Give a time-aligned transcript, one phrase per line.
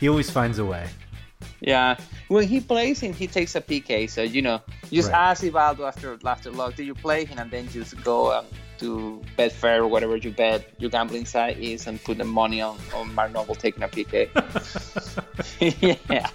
[0.00, 0.88] He always finds a way.
[1.60, 1.96] Yeah.
[2.28, 4.08] When he plays him, he takes a PK.
[4.08, 4.60] So, you know,
[4.92, 5.30] just Right.
[5.30, 7.38] ask Ivaldo after after log, do you play him?
[7.38, 8.44] And then just go um,
[8.78, 12.78] to Betfair or whatever you bet your gambling site is and put the money on,
[12.94, 14.28] on Mark Noble taking a PK.
[16.10, 16.28] yeah.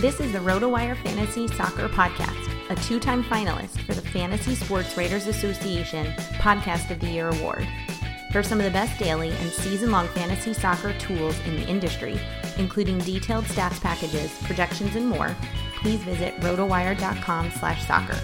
[0.00, 4.96] This is the RotoWire Fantasy Soccer Podcast, a two time finalist for the Fantasy Sports
[4.96, 6.06] Writers Association
[6.38, 7.66] Podcast of the Year Award.
[8.30, 12.20] For some of the best daily and season long fantasy soccer tools in the industry,
[12.58, 15.34] including detailed stats packages, projections, and more,
[15.80, 18.18] please visit rotowire.com slash soccer.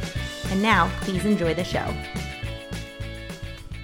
[0.51, 1.91] And now, please enjoy the show.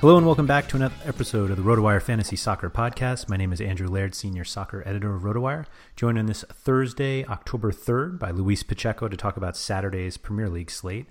[0.00, 3.30] Hello and welcome back to another episode of the RotoWire Fantasy Soccer Podcast.
[3.30, 5.64] My name is Andrew Laird, Senior Soccer Editor of RotoWire.
[5.96, 10.70] Joined on this Thursday, October 3rd, by Luis Pacheco to talk about Saturday's Premier League
[10.70, 11.06] slate.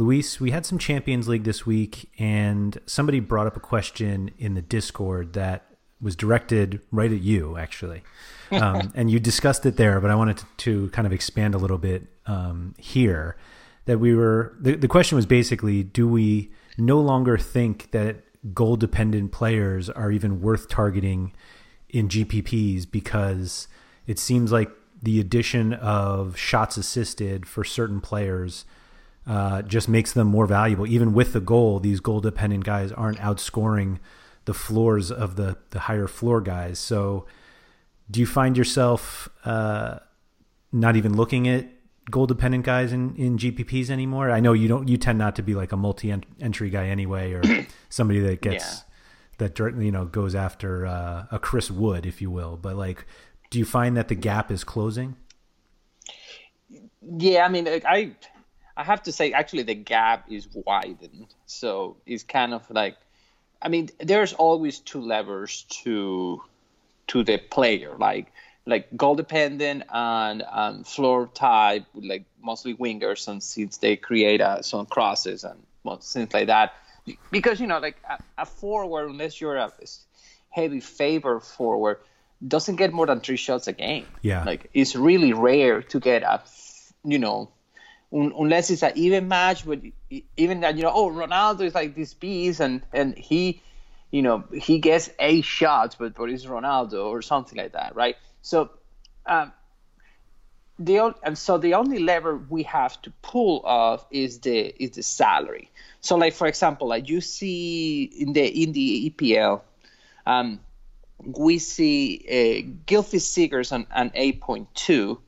[0.00, 4.54] Luis, we had some Champions League this week, and somebody brought up a question in
[4.54, 5.66] the Discord that
[6.00, 8.02] was directed right at you, actually.
[8.50, 11.58] Um, and you discussed it there, but I wanted to, to kind of expand a
[11.58, 13.36] little bit um, here.
[13.84, 18.22] That we were, the, the question was basically do we no longer think that
[18.54, 21.32] goal dependent players are even worth targeting
[21.88, 23.68] in GPPs because
[24.06, 24.70] it seems like
[25.02, 28.64] the addition of shots assisted for certain players
[29.26, 30.86] uh, just makes them more valuable.
[30.86, 33.98] Even with the goal, these goal dependent guys aren't outscoring
[34.46, 36.78] the floors of the, the higher floor guys.
[36.78, 37.26] So,
[38.10, 39.98] do you find yourself uh,
[40.72, 41.68] not even looking at
[42.10, 44.30] goal dependent guys in, in GPPs anymore?
[44.30, 44.88] I know you don't.
[44.88, 47.42] You tend not to be like a multi entry guy anyway, or
[47.88, 48.84] somebody that gets
[49.38, 52.56] that dir- you know goes after uh, a Chris Wood, if you will.
[52.56, 53.06] But like,
[53.50, 55.16] do you find that the gap is closing?
[57.02, 58.12] Yeah, I mean, I
[58.76, 61.34] I have to say, actually, the gap is widened.
[61.46, 62.96] So it's kind of like,
[63.60, 66.42] I mean, there's always two levers to
[67.08, 68.32] to the player, like
[68.66, 74.62] like goal dependent and um, floor type, like mostly wingers, and since they create uh,
[74.62, 76.74] some crosses and well, things like that.
[77.30, 79.72] Because you know, like a, a forward, unless you're a
[80.50, 81.98] heavy favor forward,
[82.46, 84.06] doesn't get more than three shots a game.
[84.22, 84.44] Yeah.
[84.44, 86.42] like it's really rare to get a,
[87.04, 87.50] you know,
[88.12, 89.66] un, unless it's an even match.
[89.66, 89.80] But
[90.36, 93.62] even that, you know, oh, Ronaldo is like this beast, and and he,
[94.10, 98.16] you know, he gets eight shots, but but it's Ronaldo or something like that, right?
[98.42, 98.70] So,
[99.26, 99.52] um,
[100.80, 105.02] the and so the only lever we have to pull off is the is the
[105.02, 105.70] salary.
[106.00, 109.60] So like for example, like you see in the in the EPL,
[110.26, 110.60] um,
[111.18, 115.20] we see uh, Gylfi Sigurdsson on an eight point two,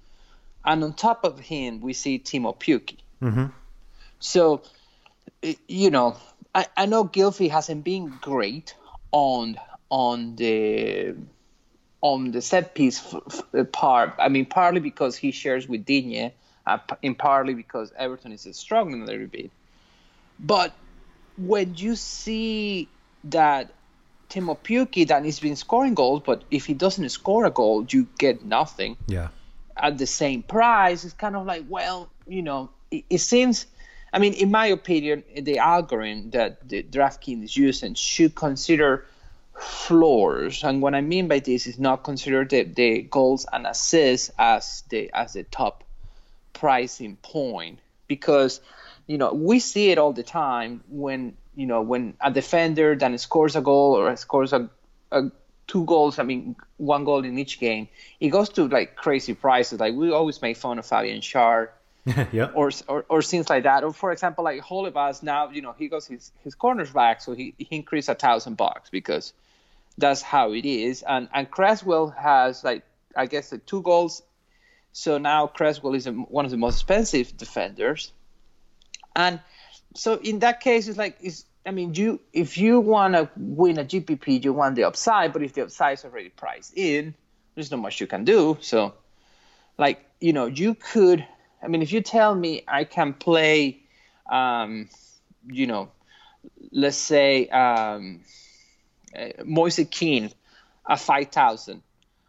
[0.64, 2.98] and on top of him we see Teemu Pukki.
[3.22, 3.46] Mm-hmm.
[4.18, 4.62] So
[5.68, 6.16] you know,
[6.54, 8.74] I, I know Gylfi hasn't been great
[9.10, 9.56] on
[9.90, 11.14] on the
[12.00, 14.14] on the set piece f- f- part.
[14.18, 16.32] I mean, partly because he shares with Digne,
[16.66, 19.50] uh, and partly because Everton is struggling a little bit.
[20.38, 20.74] But
[21.36, 22.88] when you see
[23.24, 23.72] that
[24.30, 28.08] Teemu Pukki that he's been scoring goals, but if he doesn't score a goal, you
[28.18, 28.96] get nothing.
[29.06, 29.28] Yeah.
[29.82, 33.66] At the same price, it's kind of like, well, you know, it, it seems.
[34.14, 39.06] I mean, in my opinion, the algorithm that the DraftKings is using should consider
[39.58, 40.64] floors.
[40.64, 44.84] And what I mean by this is not consider the, the goals and assists as
[44.88, 45.84] the as the top
[46.52, 48.60] pricing point because
[49.06, 53.16] you know we see it all the time when you know when a defender then
[53.18, 54.68] scores a goal or scores a,
[55.10, 55.30] a
[55.66, 57.88] two goals i mean one goal in each game
[58.20, 61.68] it goes to like crazy prices like we always make fun of fabian Schär
[62.32, 62.50] yeah.
[62.54, 63.84] or, or or things like that.
[63.84, 67.32] Or for example, like Holebas now, you know, he goes his his corners back, so
[67.32, 69.32] he he increased a thousand bucks because
[69.98, 71.02] that's how it is.
[71.02, 72.82] And and Cresswell has like
[73.14, 74.22] I guess like two goals,
[74.92, 78.12] so now Cresswell is a, one of the most expensive defenders.
[79.14, 79.38] And
[79.94, 81.44] so in that case, it's like it's.
[81.64, 85.42] I mean, you if you want to win a GPP, you want the upside, but
[85.42, 87.14] if the upside is already priced in,
[87.54, 88.58] there's not much you can do.
[88.60, 88.94] So,
[89.78, 91.26] like you know, you could
[91.62, 93.82] I mean, if you tell me I can play,
[94.28, 94.88] um,
[95.46, 95.92] you know,
[96.72, 98.22] let's say um,
[99.16, 100.32] uh, Moise Kean
[100.88, 101.82] at 5,000,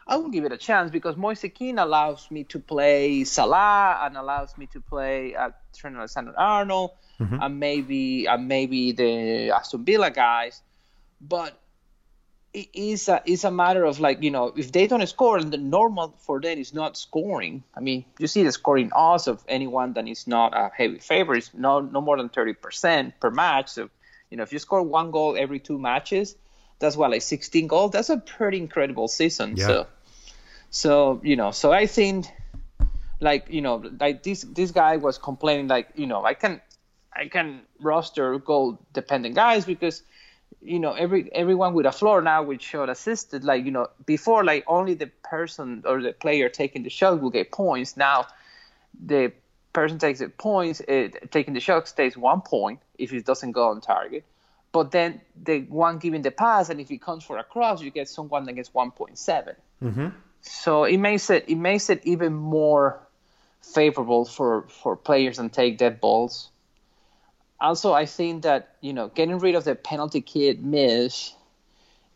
[0.06, 4.18] I will give it a chance because Moise Kean allows me to play Salah and
[4.18, 7.38] allows me to play uh, Trent Alexander-Arnold mm-hmm.
[7.42, 10.62] and maybe and maybe the Aston Villa guys,
[11.22, 11.60] but
[12.54, 15.52] it is a, it's a matter of like you know if they don't score and
[15.52, 19.44] the normal for them is not scoring i mean you see the scoring odds of
[19.48, 23.70] anyone that is not a heavy favorite is no no more than 30% per match
[23.70, 23.90] so
[24.30, 26.36] you know if you score one goal every two matches
[26.80, 29.66] that's what like 16 goals that's a pretty incredible season yeah.
[29.66, 29.88] so
[30.70, 32.28] so you know so i think
[33.20, 36.62] like you know like this this guy was complaining like you know i can
[37.16, 40.04] i can roster goal dependent guys because
[40.62, 44.44] you know every everyone with a floor now with shot assisted like you know before
[44.44, 47.98] like only the person or the player taking the shot will get points.
[47.98, 48.28] Now
[49.06, 49.34] the
[49.74, 53.70] person takes the points it, taking the shot stays one point if it doesn't go
[53.70, 54.24] on target.
[54.72, 57.92] But then the one giving the pass and if it comes for a cross you
[57.92, 60.08] get someone that gets 1.7 mm-hmm.
[60.42, 63.00] so it makes it it makes it even more
[63.62, 66.50] favorable for for players and take dead balls
[67.60, 71.34] also I think that you know getting rid of the penalty kick miss.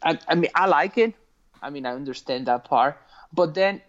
[0.03, 1.13] I, I mean I like it.
[1.61, 2.97] I mean I understand that part,
[3.33, 3.81] but then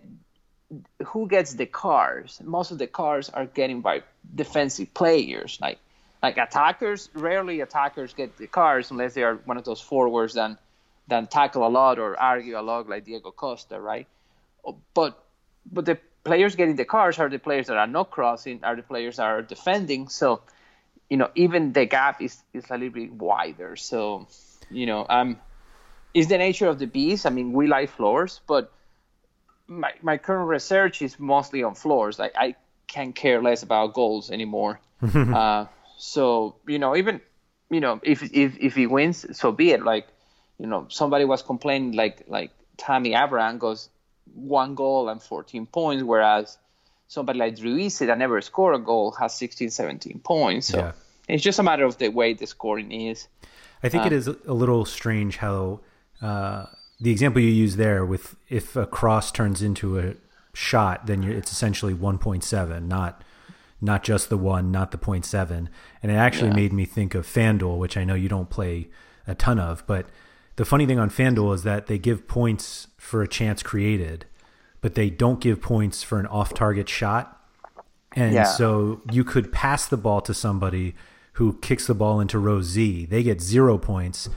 [1.07, 2.41] who gets the cars?
[2.45, 4.03] Most of the cars are getting by
[4.35, 5.79] defensive players, like
[6.23, 7.09] like attackers.
[7.15, 10.59] Rarely attackers get the cars unless they are one of those forwards that
[11.09, 14.07] that tackle a lot or argue a lot, like Diego Costa, right?
[14.95, 15.19] But
[15.71, 18.83] but the players getting the cars are the players that are not crossing, are the
[18.83, 20.09] players that are defending.
[20.09, 20.43] So
[21.09, 23.77] you know, even the gap is, is a little bit wider.
[23.77, 24.29] So,
[24.71, 25.39] you know, um,
[26.13, 27.27] it's the nature of the beast.
[27.27, 28.73] I mean, we like floors, but
[29.67, 32.19] my, my current research is mostly on floors.
[32.19, 34.81] Like I can't care less about goals anymore.
[35.15, 37.21] uh, so, you know, even,
[37.71, 39.83] you know, if, if, if he wins, so be it.
[39.83, 40.07] Like,
[40.59, 43.89] you know, somebody was complaining like, like Tammy Abraham goes
[44.35, 46.59] one goal and 14 points, whereas
[47.09, 50.69] somebody like Druise that never scored a goal has 16, 17 points.
[50.69, 50.93] So yeah.
[51.27, 53.27] it's just a matter of the way the scoring is.
[53.83, 55.81] I think um, it is a little strange how
[56.21, 56.67] uh,
[57.01, 60.15] the example you use there with if a cross turns into a
[60.53, 63.25] shot, then it's essentially 1.7, not
[63.81, 65.69] not just the one, not the 0.7.
[66.03, 66.57] And it actually yeah.
[66.57, 68.89] made me think of FanDuel, which I know you don't play
[69.25, 70.07] a ton of, but
[70.57, 74.27] the funny thing on FanDuel is that they give points for a chance created
[74.81, 77.35] but they don't give points for an off target shot.
[78.13, 78.45] And yeah.
[78.45, 80.95] so you could pass the ball to somebody
[81.35, 83.07] who kicks the ball into row Z.
[83.07, 84.29] They get zero points,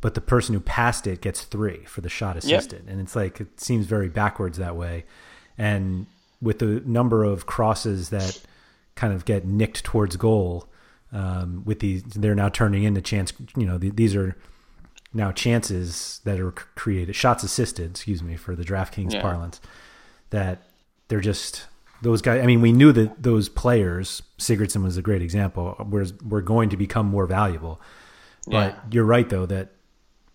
[0.00, 2.82] but the person who passed it gets three for the shot assisted.
[2.84, 2.92] Yep.
[2.92, 5.04] And it's like, it seems very backwards that way.
[5.56, 6.06] And
[6.42, 8.40] with the number of crosses that
[8.94, 10.66] kind of get nicked towards goal,
[11.12, 14.36] um, with these, they're now turning into chance, you know, these are
[15.12, 19.22] now chances that are created, shots assisted, excuse me, for the DraftKings yeah.
[19.22, 19.60] parlance
[20.30, 20.62] that
[21.08, 21.66] they're just
[22.02, 22.42] those guys.
[22.42, 26.68] I mean, we knew that those players, Sigurdsson was a great example, were were going
[26.70, 27.80] to become more valuable.
[28.46, 28.74] But Yeah.
[28.90, 29.72] you're right though that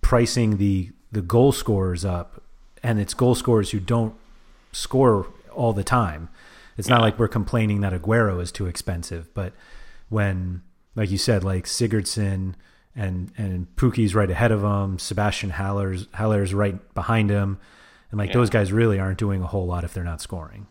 [0.02, 2.42] pricing the the goal scorers up,
[2.84, 4.14] and it's goal scorers who don't
[4.72, 6.30] score all the time.
[6.78, 9.54] It's not like we're complaining that Aguero is too expensive, but
[10.10, 10.62] when,
[10.94, 12.56] like you said, like Sigurdsson
[12.96, 17.58] and and Pukki's right ahead of him, Sebastian Haller's Haller's right behind him,
[18.12, 20.68] and like those guys really aren't doing a whole lot if they're not scoring.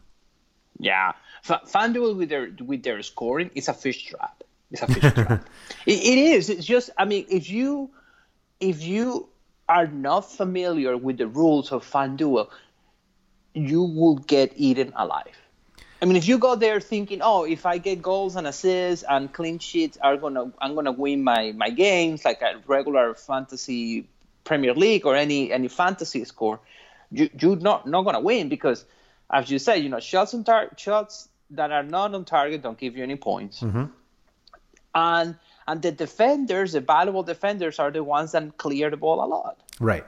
[0.79, 1.13] Yeah,
[1.49, 4.43] F- FanDuel with their with their scoring is a fish trap.
[4.71, 5.47] It's a fish trap.
[5.87, 6.51] It, it is.
[6.51, 6.91] It's just.
[6.99, 7.91] I mean, if you
[8.61, 9.29] if you
[9.69, 12.49] are not familiar with the rules of FanDuel,
[13.55, 15.37] you will get eaten alive.
[16.03, 19.33] I mean, if you go there thinking, "Oh, if I get goals and assists and
[19.33, 24.07] clean sheets, are gonna I'm gonna win my my games like a regular fantasy
[24.45, 26.61] Premier League or any any fantasy score,"
[27.15, 28.85] you you're not not gonna win because,
[29.31, 32.79] as you said, you know, shots on tar- shots that are not on target don't
[32.79, 33.63] give you any points,
[34.95, 39.29] and and the defenders, the valuable defenders, are the ones that clear the ball a
[39.37, 39.61] lot.
[39.81, 40.05] Right,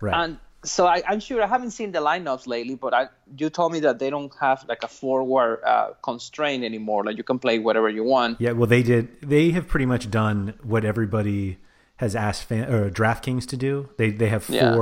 [0.00, 0.14] right.
[0.14, 3.72] And so I, I'm sure I haven't seen the lineups lately, but I, you told
[3.72, 7.04] me that they don't have like a forward uh, constraint anymore.
[7.04, 8.40] Like you can play whatever you want.
[8.40, 9.20] Yeah, well, they did.
[9.20, 11.58] They have pretty much done what everybody
[11.96, 13.90] has asked fan, or DraftKings to do.
[13.98, 14.74] They they have Yeah.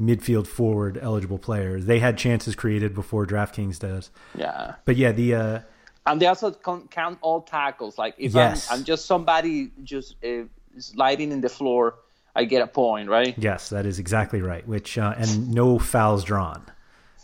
[0.00, 1.86] Midfield forward eligible players.
[1.86, 4.10] They had chances created before DraftKings does.
[4.36, 5.60] Yeah, But yeah, the uh,
[6.06, 6.50] and they also
[6.90, 7.96] count all tackles.
[7.96, 8.70] Like if Yes.
[8.70, 10.44] I'm, I'm just somebody just uh,
[10.78, 11.94] sliding in the floor,
[12.34, 13.34] I get a point, right?
[13.38, 14.66] yes, that is exactly right.
[14.66, 16.62] Which uh, and no fouls drawn,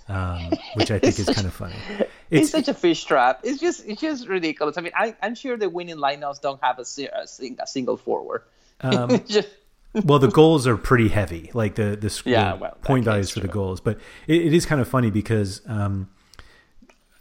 [0.08, 1.74] um, which I think is kind of funny.
[2.32, 3.40] It's, It's such a fish trap.
[3.42, 4.78] It's just it's just ridiculous.
[4.78, 8.42] I mean, I, I'm sure the winning lineups don't have a, a, a single forward.
[8.82, 9.48] Um, just
[9.92, 13.40] well, the goals are pretty heavy, like the the, sc- Yeah, well, point values for
[13.40, 13.80] the goals.
[13.80, 16.10] But it, it is kind of funny because, um,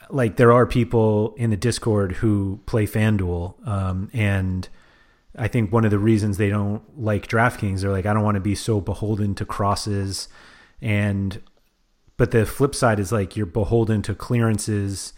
[0.10, 4.68] like, there are people in the Discord who play FanDuel, um, and
[5.38, 8.36] I think one of the reasons they don't like DraftKings, they're like, I don't want
[8.36, 10.28] to be so beholden to crosses,
[10.82, 11.42] and
[12.18, 15.14] but the flip side is like you're beholden to clearances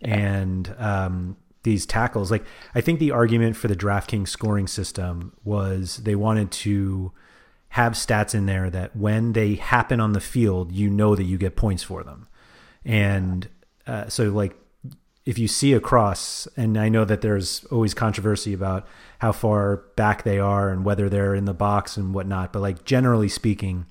[0.00, 2.30] and um, these tackles.
[2.30, 2.44] Like
[2.74, 7.12] I think the argument for the DraftKings scoring system was they wanted to
[7.70, 11.36] have stats in there that when they happen on the field, you know that you
[11.36, 12.28] get points for them.
[12.84, 13.48] And
[13.86, 14.56] uh, so like
[15.26, 18.86] if you see a cross, and I know that there's always controversy about
[19.18, 22.84] how far back they are and whether they're in the box and whatnot, but like
[22.84, 23.86] generally speaking,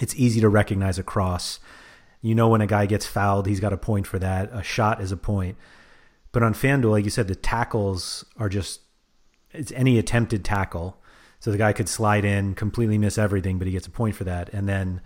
[0.00, 1.60] it's easy to recognize a cross.
[2.20, 4.50] You know when a guy gets fouled, he's got a point for that.
[4.52, 5.56] A shot is a point.
[6.38, 8.82] But on FanDuel, like you said, the tackles are just
[9.50, 10.96] it's any attempted tackle.
[11.40, 14.22] So the guy could slide in, completely miss everything, but he gets a point for
[14.22, 14.48] that.
[14.52, 15.00] And then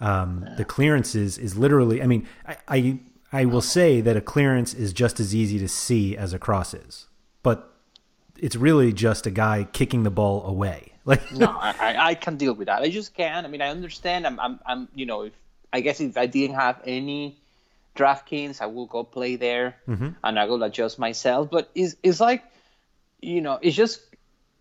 [0.00, 2.00] um, the clearances is literally.
[2.02, 3.00] I mean, I, I
[3.34, 6.72] I will say that a clearance is just as easy to see as a cross
[6.72, 7.06] is,
[7.42, 7.70] but
[8.38, 10.92] it's really just a guy kicking the ball away.
[11.04, 12.80] Like no, I, I- can deal with that.
[12.80, 13.44] I just can't.
[13.46, 14.26] I mean, I understand.
[14.26, 15.34] I'm, I'm, I'm you know, if
[15.70, 17.36] I guess if I didn't have any
[17.98, 20.10] DraftKings, I will go play there mm-hmm.
[20.22, 21.50] and I will adjust myself.
[21.50, 22.44] But it's, it's like,
[23.20, 24.00] you know, it's just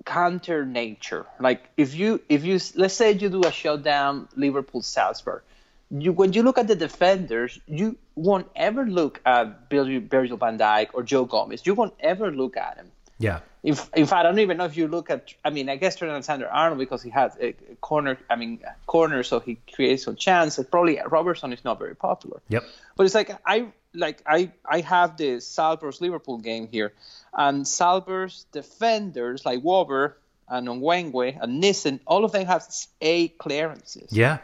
[0.06, 1.26] counter nature.
[1.40, 5.44] Like if you, if you, let's say you do a showdown Liverpool Salzburg,
[5.90, 10.90] you when you look at the defenders, you won't ever look at Virgil van Dijk
[10.94, 11.66] or Joe Gomez.
[11.66, 12.92] You won't ever look at him.
[13.20, 15.34] Yeah, If, in fact, I don't even know if you look at.
[15.44, 18.18] I mean, I guess Trent Alexander Arnold because he has a uh, a corner.
[18.30, 20.60] I mean, corner, so he creates some chance.
[20.70, 22.42] Probably Robertson is not very popular.
[22.48, 22.64] yep,
[22.96, 26.94] But it's like I like I I have the Salzburg's Liverpool game here,
[27.34, 30.14] and Salzburg's defenders like Wober
[30.48, 32.66] and Onguéné and Nissen, all of them have
[33.02, 34.10] eight clearances.
[34.12, 34.38] yeah,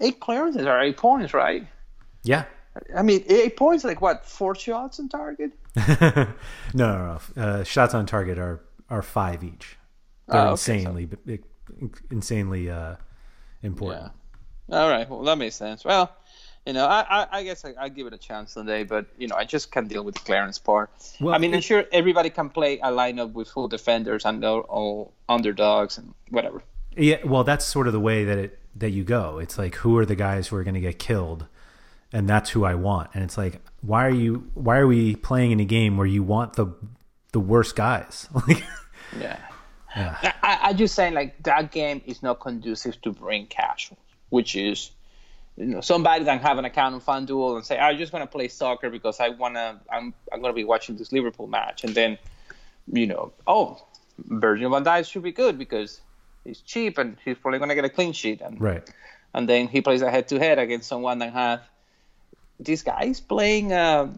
[0.00, 1.66] Eight clearances are eight points, right?
[2.24, 2.44] yeah.
[2.94, 4.26] I mean, eight points like what?
[4.26, 5.52] Four shots on target?
[6.00, 6.26] no,
[6.74, 7.42] no, no.
[7.42, 9.76] Uh, shots on target are are five each.
[10.28, 11.08] They're Oh, okay, so- insanely,
[12.10, 12.96] insanely uh,
[13.62, 14.12] important.
[14.68, 14.80] Yeah.
[14.80, 15.08] All right.
[15.08, 15.84] Well, that makes sense.
[15.84, 16.10] Well,
[16.66, 19.28] you know, I, I, I guess I, I give it a chance today, but you
[19.28, 20.90] know, I just can't deal with the clearance part.
[21.20, 24.50] Well, I mean, I'm sure everybody can play a lineup with full defenders and they're
[24.50, 26.62] all underdogs and whatever.
[26.96, 29.38] Yeah, well, that's sort of the way that it that you go.
[29.38, 31.46] It's like who are the guys who are going to get killed,
[32.12, 33.10] and that's who I want.
[33.14, 34.50] And it's like, why are you?
[34.54, 36.74] Why are we playing in a game where you want the
[37.32, 38.28] the worst guys?
[38.48, 38.62] Like,
[39.18, 39.38] Yeah.
[40.22, 43.98] I, I, I'm just saying, like that game is not conducive to bring casuals,
[44.28, 44.90] which is,
[45.56, 48.48] you know, somebody that have an account on FanDuel and say, I'm just gonna play
[48.48, 52.18] soccer because I wanna, I'm, I'm gonna be watching this Liverpool match, and then,
[52.92, 53.82] you know, oh,
[54.18, 56.00] Virgil van Dijk should be good because
[56.44, 58.90] he's cheap and he's probably gonna get a clean sheet, and right?
[59.32, 61.60] and then he plays a head-to-head against someone that has
[62.58, 64.12] this guy's playing uh,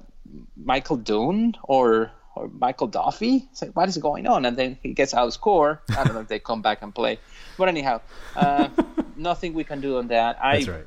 [0.57, 3.49] Michael Dunn or or Michael Duffy.
[3.51, 4.45] It's like, what is going on?
[4.47, 5.83] And then he gets out score.
[5.89, 7.19] I don't know if they come back and play.
[7.57, 8.01] But anyhow,
[8.37, 8.69] uh,
[9.17, 10.39] nothing we can do on that.
[10.41, 10.87] I, That's right.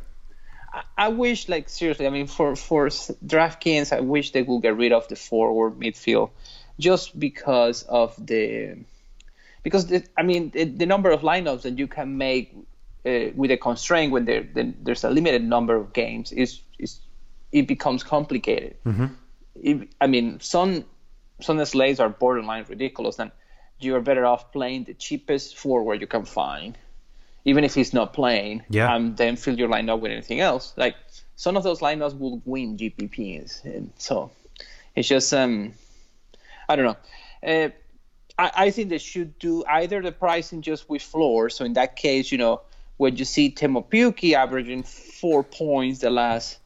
[0.73, 4.77] I, I wish, like seriously, I mean, for for DraftKings, I wish they would get
[4.77, 6.29] rid of the forward midfield,
[6.79, 8.77] just because of the,
[9.63, 12.55] because the, I mean, the, the number of lineups that you can make
[13.05, 17.01] uh, with a constraint when there there's a limited number of games is is
[17.51, 18.75] it becomes complicated.
[19.55, 20.85] It, I mean, some
[21.41, 23.31] some slates are borderline ridiculous, and
[23.79, 26.77] you are better off playing the cheapest forward you can find,
[27.45, 28.95] even if he's not playing, Yeah.
[28.95, 30.73] and then fill your lineup with anything else.
[30.77, 30.95] Like
[31.35, 34.31] some of those lineups will win GPPs, and so
[34.95, 35.73] it's just um,
[36.69, 36.97] I don't know.
[37.43, 37.69] Uh,
[38.37, 41.49] I, I think they should do either the pricing just with floor.
[41.49, 42.61] So in that case, you know,
[42.97, 46.59] when you see Teemu Pukki averaging four points the last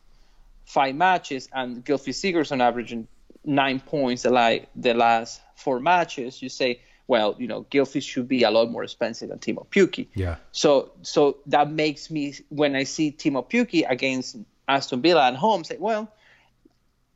[0.65, 3.07] five matches and Gylfi Sigurdsson averaging
[3.43, 8.27] nine points the, like, the last four matches, you say, well, you know, Gylfi should
[8.27, 10.07] be a lot more expensive than Teemu Pukki.
[10.15, 10.37] Yeah.
[10.51, 15.63] So so that makes me when I see Teemu Pukki against Aston Villa at home
[15.63, 16.11] say, well,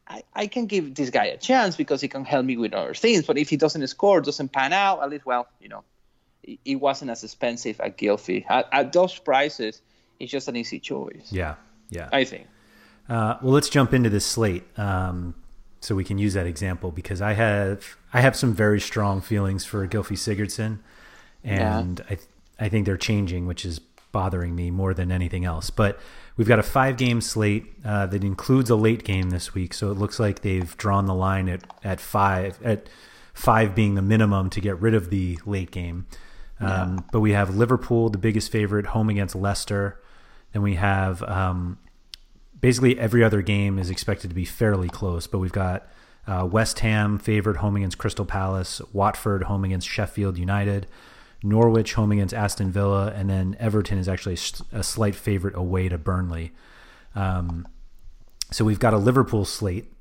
[0.08, 2.94] I, I can give this guy a chance because he can help me with other
[2.94, 3.26] things.
[3.26, 5.84] But if he doesn't score, doesn't pan out, at least well, you know,
[6.44, 8.46] it, it wasn't as expensive at Gylfi.
[8.48, 9.82] At, at those prices,
[10.20, 11.32] it's just an easy choice.
[11.32, 11.56] Yeah.
[11.90, 12.10] Yeah.
[12.14, 12.48] I think.
[13.10, 15.34] Uh, well, let's jump into this slate um,
[15.80, 19.66] so we can use that example because I have I have some very strong feelings
[19.66, 20.80] for Gylfi Sigurdsson,
[21.44, 22.18] and I
[22.60, 23.80] I think they're changing, which is
[24.12, 25.70] bothering me more than anything else.
[25.70, 26.00] But
[26.38, 29.92] we've got a five game slate uh, that includes a late game this week, so
[29.92, 32.88] it looks like they've drawn the line at at five at
[33.34, 36.06] five being the minimum to get rid of the late game.
[36.60, 40.00] Um, But we have Liverpool, the biggest favorite, home against Leicester.
[40.52, 41.78] Then we have um,
[42.62, 45.88] basically every other game is expected to be fairly close, but we've got
[46.28, 50.88] uh, West Ham favored home against Crystal Palace, Watford home against Sheffield United,
[51.42, 54.38] Norwich home against Aston Villa, and then Everton is actually
[54.72, 56.52] a slight favorite away to Burnley.
[57.16, 57.68] Um,
[58.52, 59.92] so we've got a Liverpool slate.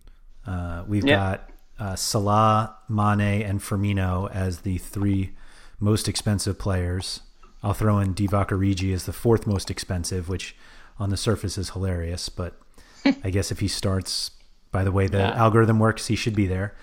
[0.46, 1.16] Uh, we've Yeah.
[1.16, 5.30] got uh, Salah, Mane, and Firmino as the three
[5.78, 7.20] most expensive players.
[7.62, 10.56] I'll throw in Divock Origi as the fourth most expensive, which
[10.98, 12.60] on the surface is hilarious, but
[13.24, 14.30] I guess if he starts
[14.70, 15.34] by the way the Yeah.
[15.34, 16.74] algorithm works, he should be there.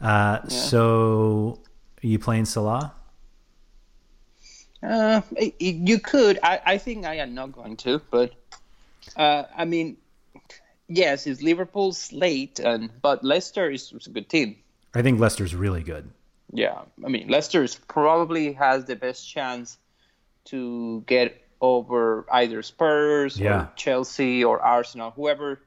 [0.00, 1.60] Uh, So,
[2.02, 2.94] are you playing Salah?
[4.82, 6.38] Uh, it- it- you could.
[6.42, 8.32] I, I think I am not going to, but
[9.16, 9.96] uh, I mean,
[10.88, 14.56] yes, it's Liverpool's late, and but Leicester is, is a good team.
[14.94, 16.10] I think Leicester's really good.
[16.52, 19.78] Yeah, I mean, Leicester is probably has the best chance
[20.46, 23.54] to get over either Spurs Yeah.
[23.62, 25.60] or Chelsea or Arsenal, whoever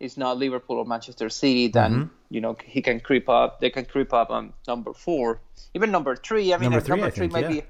[0.00, 1.68] is not Liverpool or Manchester City.
[1.68, 2.34] Then Mm-hmm.
[2.34, 3.60] you know he can creep up.
[3.60, 5.40] They can creep up on number four,
[5.74, 6.52] even number three.
[6.52, 7.60] I mean, Number three, number three think, might yeah.
[7.60, 7.66] be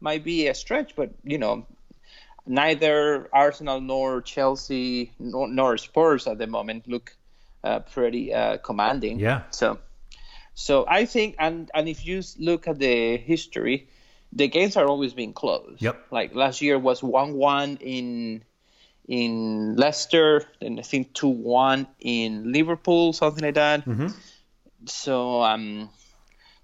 [0.00, 1.66] might be a stretch, but you know,
[2.46, 7.16] neither Arsenal nor Chelsea nor, nor Spurs at the moment look
[7.64, 9.18] uh, pretty uh, commanding.
[9.18, 9.42] Yeah.
[9.50, 9.78] So,
[10.54, 13.88] so I think, and and if you look at the history,
[14.32, 15.76] the games are always being close.
[15.78, 16.06] Yep.
[16.10, 18.42] Like last year was one-one in
[19.08, 23.84] in Leicester, and I think two-one in Liverpool, something like that.
[24.86, 25.90] So um,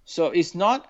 [0.04, 0.86] so it's not.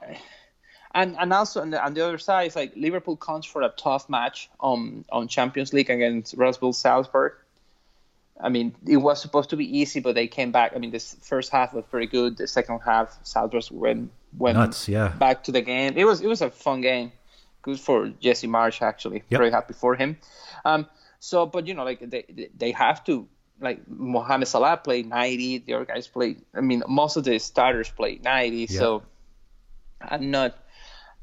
[0.94, 3.70] And, and also on the, on the other side, it's like Liverpool comes for a
[3.70, 7.32] tough match on on Champions League against Bull Salzburg.
[8.38, 10.72] I mean, it was supposed to be easy, but they came back.
[10.74, 12.36] I mean, this first half was pretty good.
[12.36, 15.08] The second half, Salzburg went went Nuts, yeah.
[15.08, 15.94] back to the game.
[15.96, 17.12] It was it was a fun game.
[17.62, 19.22] Good for Jesse Marsch actually.
[19.28, 19.38] Yep.
[19.38, 20.18] Very happy for him.
[20.64, 20.86] Um,
[21.20, 23.28] so, but you know, like they they- have to
[23.60, 25.58] like Mohamed Salah played 90.
[25.58, 26.42] The other guys played.
[26.54, 28.66] I mean, most of the starters played 90.
[28.66, 29.04] So
[30.00, 30.58] I'm not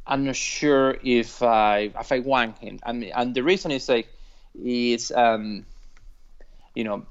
[0.08, 2.80] I'm not sure if I if I want him.
[2.84, 4.08] I mean, and the reason is like
[4.64, 5.66] is um
[6.76, 7.06] you know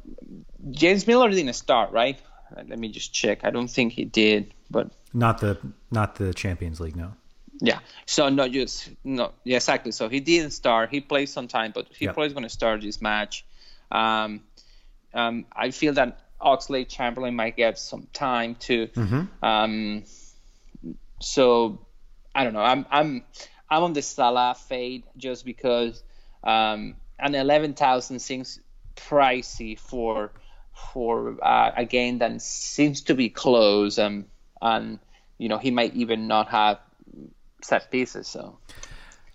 [0.70, 2.18] James Milner didn't start right.
[2.56, 3.44] Uh, Let me just check.
[3.44, 5.58] I don't think he did, but Not the
[5.90, 7.12] not the Champions League, no.
[7.60, 7.80] yeah.
[8.06, 9.32] So no, just no.
[9.44, 9.92] Yeah, exactly.
[9.92, 10.90] So he didn't start.
[10.90, 12.14] He played some time, but he Yep.
[12.14, 13.44] probably going to start this match.
[13.90, 14.42] Um,
[15.14, 18.88] um, I feel that Oxlade-Chamberlain might get some time too.
[19.42, 20.04] Um,
[21.20, 21.80] so
[22.34, 22.62] I don't know.
[22.62, 23.24] I'm I'm
[23.68, 26.02] I'm on the Salah fade just because
[26.44, 28.60] um, an eleven thousand seems
[28.96, 30.32] pricey for
[30.92, 33.98] for uh, a game that seems to be close.
[33.98, 34.26] Um,
[34.60, 34.98] and
[35.38, 36.78] you know he might even not have
[37.62, 38.26] set pieces.
[38.26, 38.58] So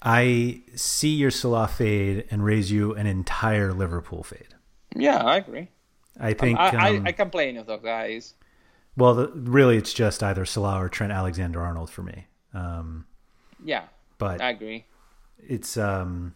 [0.02, 4.56] I see your Salah fade and raise you an entire Liverpool fade.
[4.96, 5.70] yeah, I agree.
[6.20, 8.34] I think I, I, um, I can play any of those guys.
[8.96, 12.28] well, the, really, it's just either Salah or Trent Alexander Arnold for me.
[12.54, 13.06] Um,
[13.64, 13.86] Yeah,
[14.20, 14.86] but I agree.
[15.40, 16.36] it's um,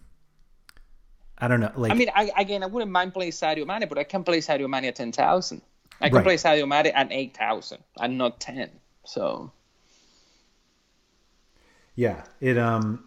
[1.39, 1.71] I don't know.
[1.75, 4.39] Like I mean, I, again, I wouldn't mind playing Sadio Mane, but I can play
[4.39, 5.61] Sadio Mane at ten thousand.
[6.01, 6.23] I can Right.
[6.23, 8.69] play Sadio Mane at eight thousand, and not ten.
[9.05, 9.51] So
[11.95, 13.03] Yeah, it um,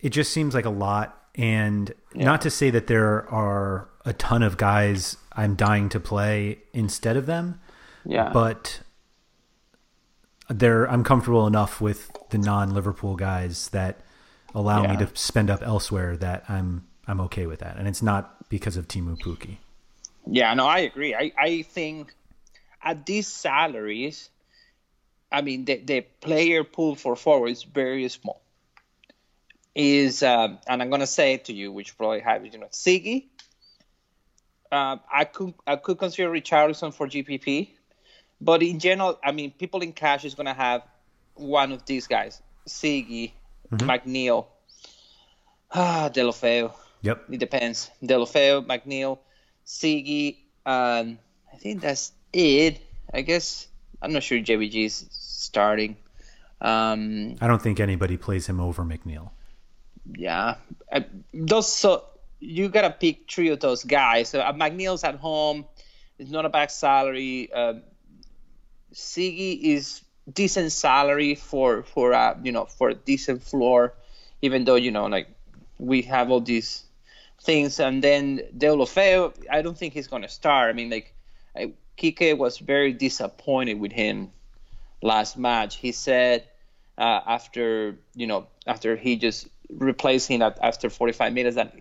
[0.00, 4.42] it just seems like a lot, and not to say that there are a ton
[4.42, 7.60] of guys I'm dying to play instead of them,
[8.04, 8.80] yeah, but
[10.48, 14.00] there I'm comfortable enough with the non-Liverpool guys that
[14.54, 18.48] allow me to spend up elsewhere that I'm I'm okay with that, and it's not
[18.50, 19.56] because of Teemu Pukki.
[20.30, 21.14] Yeah, no, I agree.
[21.14, 22.14] I, I think
[22.82, 24.28] at these salaries,
[25.32, 28.42] I mean, the, the player pool for forward is very small.
[29.74, 33.26] Is um, and I'm gonna say it to you, which probably have you know, Siggy.
[34.70, 37.68] Uh, I could I could consider Richarlison for GPP,
[38.40, 40.82] but in general, I mean, people in cash is gonna have
[41.34, 43.32] one of these guys: Siggy,
[43.70, 44.46] McNeil,
[45.70, 46.72] ah, Deulofeu.
[47.02, 47.24] Yep.
[47.30, 47.90] It depends.
[48.02, 49.18] Deulofeu, McNeil,
[49.66, 51.18] Siggy, and
[51.52, 52.80] I think that's it.
[53.12, 53.68] I guess
[54.02, 55.96] I'm not sure JBG is starting.
[56.60, 59.30] Um, I don't think anybody plays him over McNeil.
[60.16, 60.56] yeah,
[60.92, 62.04] I, those so
[62.40, 64.30] you gotta pick three of those guys.
[64.30, 65.66] So uh, McNeil's at home.
[66.18, 67.52] It's not a bad salary.
[67.52, 67.82] Um,
[68.92, 73.94] Siggy is decent salary for for uh, you know for a decent floor,
[74.42, 75.28] even though you know like
[75.78, 76.84] we have all these
[77.42, 77.80] things.
[77.80, 80.70] And then Deulofeu, I don't think he's gonna start.
[80.70, 81.14] I mean like
[81.56, 84.30] I, Quique was very disappointed with him
[85.02, 85.76] last match.
[85.76, 86.44] He said
[86.96, 91.74] uh, after you know after he just replaced him at, after 45 minutes that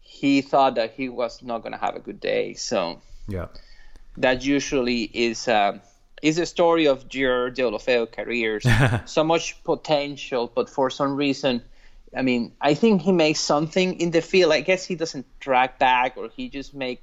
[0.00, 2.54] he thought that he was not gonna have a good day.
[2.54, 3.46] So Yeah.
[4.16, 5.80] that usually is um,
[6.22, 8.66] is a story of your Deulofeu careers.
[9.06, 11.62] so much potential, but for some reason,
[12.16, 14.52] I mean, I think he makes something in the field.
[14.52, 17.02] I guess he doesn't track back, or he just make.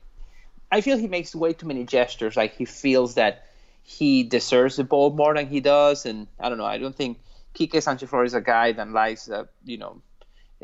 [0.71, 2.35] I feel he makes way too many gestures.
[2.35, 3.45] Like he feels that
[3.83, 6.65] he deserves the ball more than he does, and I don't know.
[6.65, 7.19] I don't think
[7.55, 10.01] Quique Sanchez Flores is a guy that likes, uh, you know,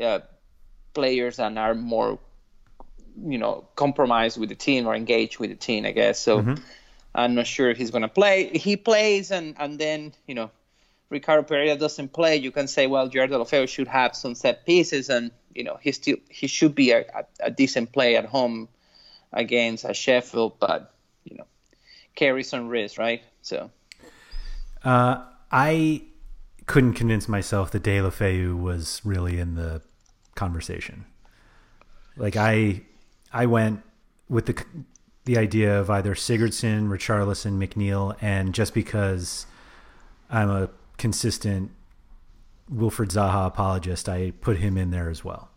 [0.02, 0.20] uh,
[0.92, 2.18] players that are more
[3.22, 6.44] you know compromised with the team or engaged with the team i guess so
[7.14, 10.50] i'm not sure if he's going to play he plays and and then you know
[11.14, 15.08] ricardo pereira doesn't play you can say well Gerard Deulofeu should have some set pieces
[15.08, 18.68] and you know he still he should be a, a, a decent play at home
[19.32, 20.92] against a sheffield but
[21.24, 21.46] you know
[22.14, 23.70] carry some risk right so
[24.84, 26.02] Uh, I
[26.66, 28.10] couldn't convince myself that De La
[28.56, 29.82] was really in the
[30.34, 31.06] conversation.
[32.16, 32.82] Like I,
[33.32, 33.82] I went
[34.28, 34.64] with the
[35.24, 39.46] the idea of either Sigurdsson, Richarlison, McNeil, and just because
[40.28, 41.70] I'm a consistent
[42.72, 45.50] Wilfried Zaha apologist, I put him in there as well.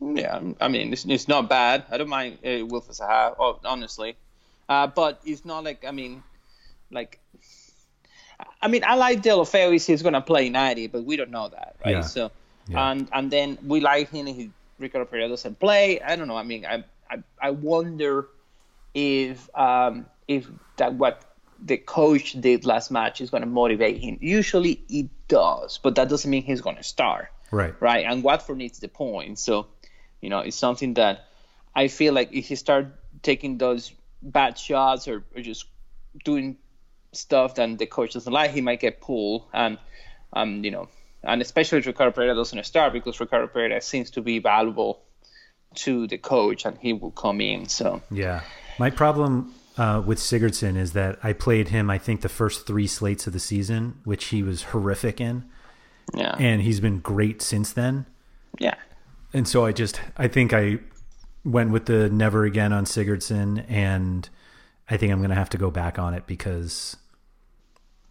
[0.00, 1.84] Yeah, I mean it's, it's not bad.
[1.90, 4.16] I don't mind uh, Wilfried Zaha, oh, honestly,
[4.68, 6.22] uh, but it's not like I mean,
[6.92, 7.18] like,
[8.62, 11.76] I mean I like Deulofeu is he's gonna play ninety, but we don't know that,
[11.84, 11.92] right?
[11.96, 12.00] Yeah.
[12.02, 12.30] So,
[12.68, 12.90] Yeah.
[12.90, 14.26] and and then we like him.
[14.26, 16.00] He Ricardo Pereira doesn't play.
[16.00, 16.36] I don't know.
[16.36, 18.28] I mean, I I, I wonder
[18.94, 21.24] if um if that what
[21.62, 24.18] the coach did last match is gonna motivate him.
[24.20, 27.74] Usually it does, but that doesn't mean he's gonna start Right.
[27.80, 28.04] right?
[28.06, 29.38] And Watford needs the point.
[29.38, 29.66] So,
[30.20, 31.26] you know, it's something that
[31.74, 32.86] I feel like if he start
[33.22, 33.92] taking those
[34.22, 35.66] bad shots or, or just
[36.24, 36.56] doing
[37.12, 39.44] stuff that the coach doesn't like, he might get pulled.
[39.52, 39.78] And,
[40.32, 40.88] um, you know,
[41.22, 45.00] and especially if Ricardo Pereira doesn't start because Ricardo Pereira seems to be valuable
[45.76, 47.68] to the coach and he will come in.
[47.68, 48.42] So, Yeah.
[48.78, 52.86] My problem uh, with Sigurdsson is that I played him, I think, the first three
[52.86, 55.44] slates of the season, which he was horrific in.
[56.14, 56.34] yeah.
[56.38, 58.04] And he's been great since then.
[58.58, 58.74] yeah.
[59.32, 60.78] And so I just, I think I
[61.44, 63.64] went with the never again on Sigurdsson.
[63.70, 64.28] And
[64.88, 66.96] I think I'm going to have to go back on it because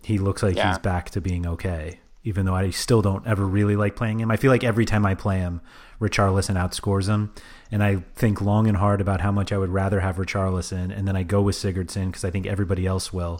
[0.03, 0.69] he looks like Yeah.
[0.69, 1.99] he's back to being okay.
[2.27, 4.29] Even though I still don't ever really like playing him.
[4.29, 5.61] I feel like every time I play him,
[6.01, 7.33] Richarlison outscores him.
[7.71, 10.93] And I think long and hard about how much I would rather have Richarlison.
[10.93, 13.39] And then I go with Sigurdsson because I think everybody else will.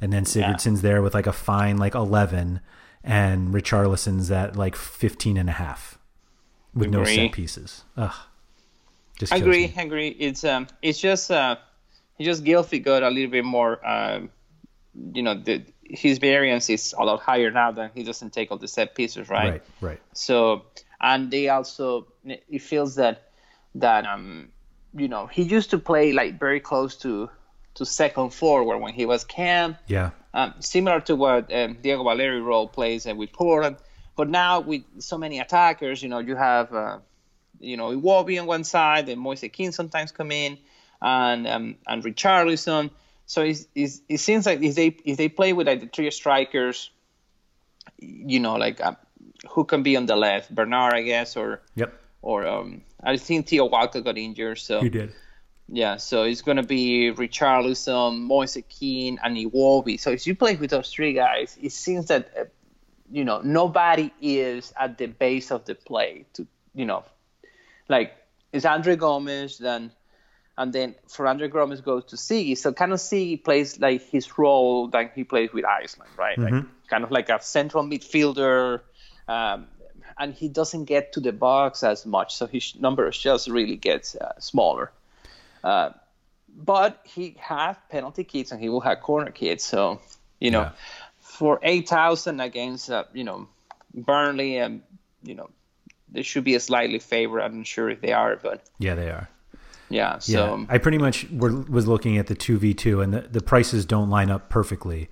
[0.00, 2.60] And then Sigurdsson's there with like a fine like 11
[3.02, 5.98] and Richarlison's at like 15 and a half
[6.72, 7.16] with no Agree.
[7.16, 7.82] set pieces.
[7.96, 8.14] Ugh.
[9.18, 9.66] Just I agree.
[9.66, 9.74] me.
[9.76, 10.08] I agree.
[10.08, 11.56] It's um, it's just uh,
[12.16, 14.30] he just Gylfi got a little bit more um,
[15.14, 18.58] you know, the his variance is a lot higher now than he doesn't take all
[18.58, 19.50] the set pieces, right?
[19.50, 20.00] Right, right.
[20.12, 20.62] So
[21.00, 23.30] and they also it feels that
[23.74, 24.50] that um
[24.94, 27.30] you know, he used to play like very close to
[27.74, 29.78] to second forward when he was camp.
[29.86, 30.10] Yeah.
[30.34, 33.76] Um, similar to what um, Diego Valeri role plays uh, with Portland.
[34.16, 36.98] But now with so many attackers, you know, you have, uh,
[37.58, 40.58] you know, Iwobi on one side, and Moise Kean sometimes come in,
[41.00, 42.90] and um, and Richarlison.
[43.30, 46.10] So it's, it's, it seems like if they if they play with like the three
[46.10, 46.90] strikers,
[48.00, 48.96] you know, like uh,
[49.50, 51.94] who can be on the left, Bernard, I guess, or Yep.
[52.22, 55.12] or um, I think Theo Walcott got injured, so You did.
[55.68, 60.00] yeah, so it's gonna be Richarlison, Moise Kean, and Iwobi.
[60.00, 62.44] So if you play with those three guys, it seems that uh,
[63.12, 66.24] you know nobody is at the base of the play.
[66.34, 67.04] To you know,
[67.88, 68.10] like
[68.52, 69.92] it's Andre Gomes, then
[70.60, 72.56] and then for Andre Gomes goes to Sigi.
[72.56, 76.36] So kind of Sigi plays like his role that he plays with Iceland, right?
[76.38, 78.80] Like kind of like a central midfielder.
[79.26, 79.68] Um,
[80.18, 83.76] and he doesn't get to the box as much, so his number of shots really
[83.76, 84.92] gets uh, smaller.
[85.64, 85.90] Uh,
[86.54, 89.64] but he has penalty kits and he will have corner kits.
[89.64, 90.02] So,
[90.40, 90.72] you know, Yeah.
[91.20, 93.48] for 8,000 against, uh, you know,
[93.94, 94.82] Burnley, and,
[95.22, 95.48] you know,
[96.12, 97.40] they should be a slightly favored.
[97.40, 99.30] I'm not sure if they are, but Yeah, they are.
[99.90, 100.18] Yeah.
[100.18, 103.20] So, yeah, I pretty much were, was looking at the two v two, and the,
[103.20, 105.08] the prices don't line up perfectly.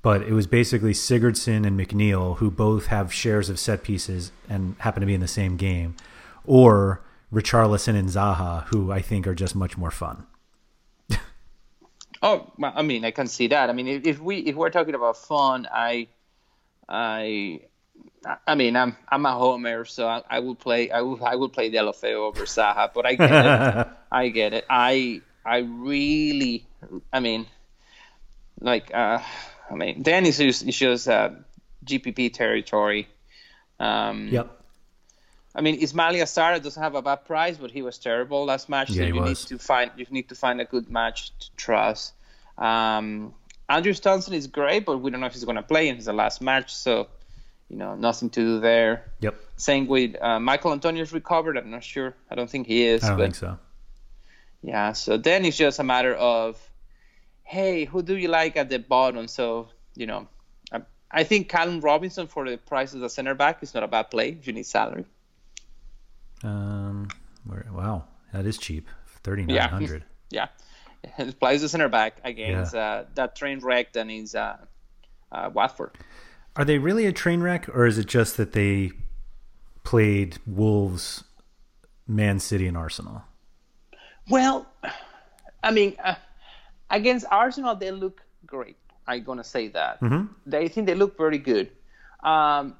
[0.00, 4.76] But it was basically Sigurdsson and McNeil, who both have shares of set pieces and
[4.78, 5.96] happen to be in the same game,
[6.46, 10.26] or Richarlison and Zaha, who I think are just much more fun.
[12.20, 13.70] Oh, I mean, I can see that.
[13.70, 16.08] I mean, if, if we if we're talking about fun, I,
[16.88, 17.60] I,
[18.46, 21.48] I mean, I'm I'm a homer, so I, I will play I will I will
[21.48, 23.88] play Deulofeu over Zaha, but I get it.
[24.12, 24.64] I get it.
[24.68, 26.66] I I really,
[27.12, 27.46] I mean,
[28.60, 29.20] like, uh,
[29.70, 31.30] I mean, Dennis is, is just uh,
[31.86, 33.08] GPP territory.
[33.80, 34.54] Um, Yep.
[35.54, 38.90] I mean, Ismaila Sarr doesn't have a bad price, but he was terrible last match.
[38.90, 39.28] Yeah, so you was.
[39.28, 42.12] need to find you need to find a good match to trust.
[42.58, 43.34] Um,
[43.68, 46.06] Andrew Stanson is great, but we don't know if he's going to play in his
[46.08, 47.08] last match, so
[47.68, 49.12] you know nothing to do there.
[49.20, 49.36] Yep.
[49.56, 51.56] Same with uh, Michail Antonio's recovered.
[51.56, 52.14] I'm not sure.
[52.30, 53.04] I don't think he is.
[53.04, 53.58] I don't but think so.
[54.62, 56.58] yeah, so then it's just a matter of,
[57.42, 59.28] hey, who do you like at the bottom?
[59.28, 60.28] So you know,
[60.72, 63.88] I, I think Callum Robinson for the price of the center back is not a
[63.88, 65.04] bad play if you need salary.
[66.42, 67.08] Um,
[67.44, 68.88] where, wow, that is cheap.
[69.22, 70.04] Thirty nine hundred.
[70.30, 70.48] Yeah,
[71.16, 74.56] he plays the center back against uh, that train wreck that is uh,
[75.30, 75.92] uh, Watford.
[76.58, 78.90] Are they really a train wreck, or is it just that they
[79.84, 81.22] played Wolves,
[82.08, 83.22] Man City, and Arsenal?
[84.28, 84.66] Well,
[85.62, 86.16] I mean, uh,
[86.90, 88.76] against Arsenal they look great.
[89.06, 90.02] I'm gonna say that.
[90.46, 91.70] They think they look very good.
[92.24, 92.74] Um,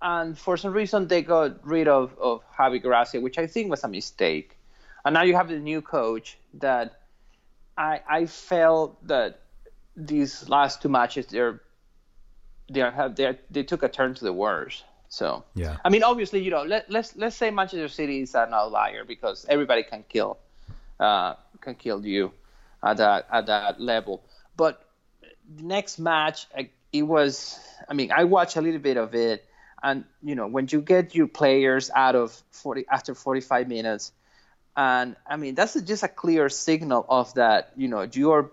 [0.00, 3.84] and for some reason they got rid of, of Javi Gracia, which I think was
[3.84, 4.56] a mistake.
[5.04, 7.02] And now you have the new coach that
[7.76, 9.40] I I felt that
[9.94, 11.60] these last two matches they're
[12.70, 14.84] they have they they took a turn to the worse.
[15.08, 15.76] So Yeah.
[15.84, 19.46] I mean obviously you know let let's let's say Manchester City is an outlier because
[19.48, 20.38] everybody can kill
[21.00, 22.32] uh, can kill you
[22.82, 24.22] at that at that level.
[24.56, 24.84] But
[25.56, 26.46] the next match,
[26.92, 27.58] it was.
[27.88, 29.46] I mean, I watched a little bit of it,
[29.82, 34.12] and you know, when you get your players out of forty after forty-five minutes,
[34.76, 37.72] and I mean, that's just a clear signal of that.
[37.76, 38.50] You know, you're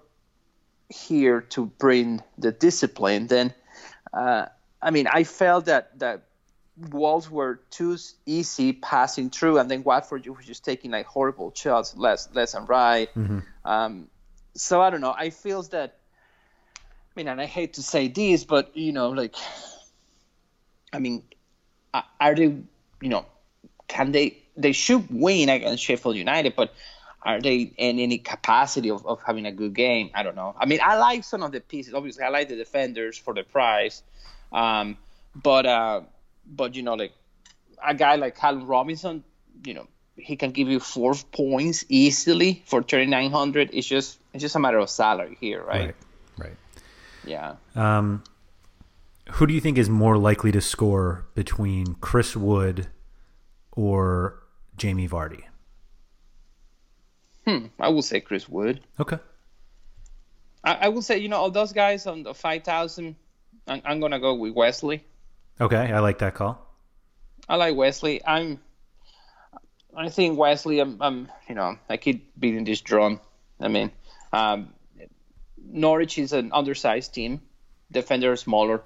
[0.89, 3.27] here to bring the discipline.
[3.27, 3.53] Then,
[4.13, 4.45] uh,
[4.81, 6.21] I mean, I felt that that
[6.91, 11.95] walls were too easy passing through, and then Watford was just taking like horrible shots,
[11.95, 13.09] left, left and right.
[13.63, 14.07] Um,
[14.53, 15.15] so I don't know.
[15.17, 15.97] I feel that.
[16.77, 19.35] I mean, and I hate to say this, but you know, like,
[20.91, 21.23] I mean,
[21.93, 23.25] are they, you know,
[23.87, 24.41] can they?
[24.57, 26.73] They should win against Sheffield United, but
[27.25, 30.11] are they in any capacity of, of having a good game?
[30.13, 30.55] I don't know.
[30.57, 31.93] I mean, I like some of the pieces.
[31.93, 34.03] Obviously, I like the defenders for the price,
[34.53, 34.97] um,
[35.35, 36.01] but uh,
[36.45, 37.13] but you know, like
[37.85, 39.23] a guy like Callum Robinson,
[39.65, 43.71] you know, he can give you four points easily for thirty nine hundred.
[43.73, 45.85] It's just it's just a matter of salary here, right?
[45.85, 45.95] Right.
[46.37, 46.57] Right.
[47.25, 47.55] Yeah.
[47.73, 48.23] Um,
[49.31, 52.87] who do you think is more likely to score between Chris Wood
[53.71, 54.43] or
[54.77, 55.45] Jamie Vardy?
[57.45, 57.67] Hmm.
[57.79, 58.81] I will say Chris Wood.
[58.99, 59.19] Okay.
[60.63, 63.15] I, I would say you know all those guys on the five thousand.
[63.67, 65.03] I'm, I'm gonna go with Wesley.
[65.61, 66.59] Okay, I like that call.
[67.47, 68.25] I like Wesley.
[68.25, 68.59] I'm.
[69.95, 70.79] I think Wesley.
[70.79, 71.01] I'm.
[71.01, 73.21] I'm you know, I keep beating this drum.
[73.59, 73.91] I mean,
[74.33, 74.73] um,
[75.57, 77.41] Norwich is an undersized team.
[77.91, 78.81] Defender is smaller.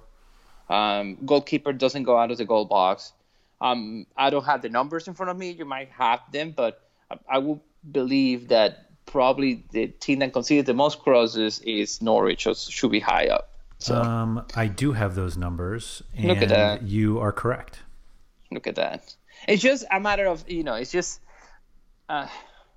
[0.70, 3.14] Um, goalkeeper doesn't go out of the goal box.
[3.62, 5.52] Um, I don't have the numbers in front of me.
[5.52, 10.66] You might have them, but I, I will believe that probably the team that conceded
[10.66, 13.50] the most crosses is Norwich, or should be high up.
[13.80, 16.84] So Um, I do have those numbers, and Look at that.
[16.84, 17.80] you are correct.
[18.52, 19.16] look at that.
[19.48, 20.74] It's just a matter of you know.
[20.76, 21.22] It's just.
[22.10, 22.28] Uh,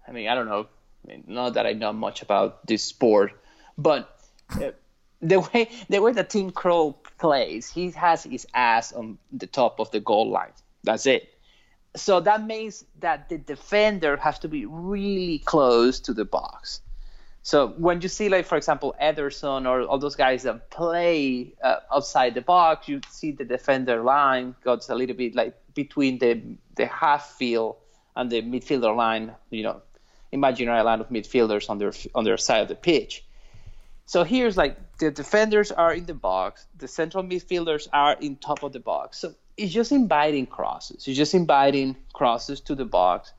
[0.07, 0.67] I mean, I don't know.
[1.05, 3.33] I mean, not that I know much about this sport,
[3.79, 4.71] but uh,
[5.21, 9.81] the way the way that Tim Krul plays, he has his ass on the top
[9.81, 10.53] of the goal line.
[10.85, 11.32] That's it.
[11.95, 16.81] So that means that the defender has to be really close to the box.
[17.43, 21.81] So when you see, like for example, Ederson or all those guys that play uh,
[21.93, 26.41] outside the box, you see the defender line goes a little bit like between the
[26.77, 27.77] the half field
[28.15, 29.33] and the midfielder line.
[29.51, 29.83] You know,
[30.31, 33.25] imaginary line of midfielders on their on their side of the pitch.
[34.07, 38.63] So here's like the defenders are in the box, the central midfielders are in top
[38.63, 39.19] of the box.
[39.19, 41.07] So it's just inviting crosses.
[41.09, 43.33] It's just inviting crosses to the box.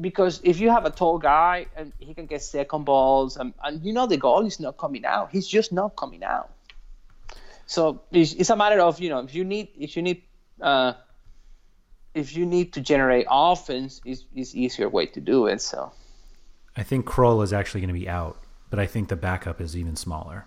[0.00, 3.84] Because if you have a tall guy and he can get second balls, and, and
[3.84, 6.50] you know the goal is not coming out, he's just not coming out.
[7.66, 10.22] So it's, it's a matter of you know if you need if you need
[10.60, 10.94] uh,
[12.12, 15.60] if you need to generate offense, is is easier way to do it.
[15.60, 15.92] So
[16.76, 19.76] I think Krul is actually going to be out, but I think the backup is
[19.76, 20.46] even smaller.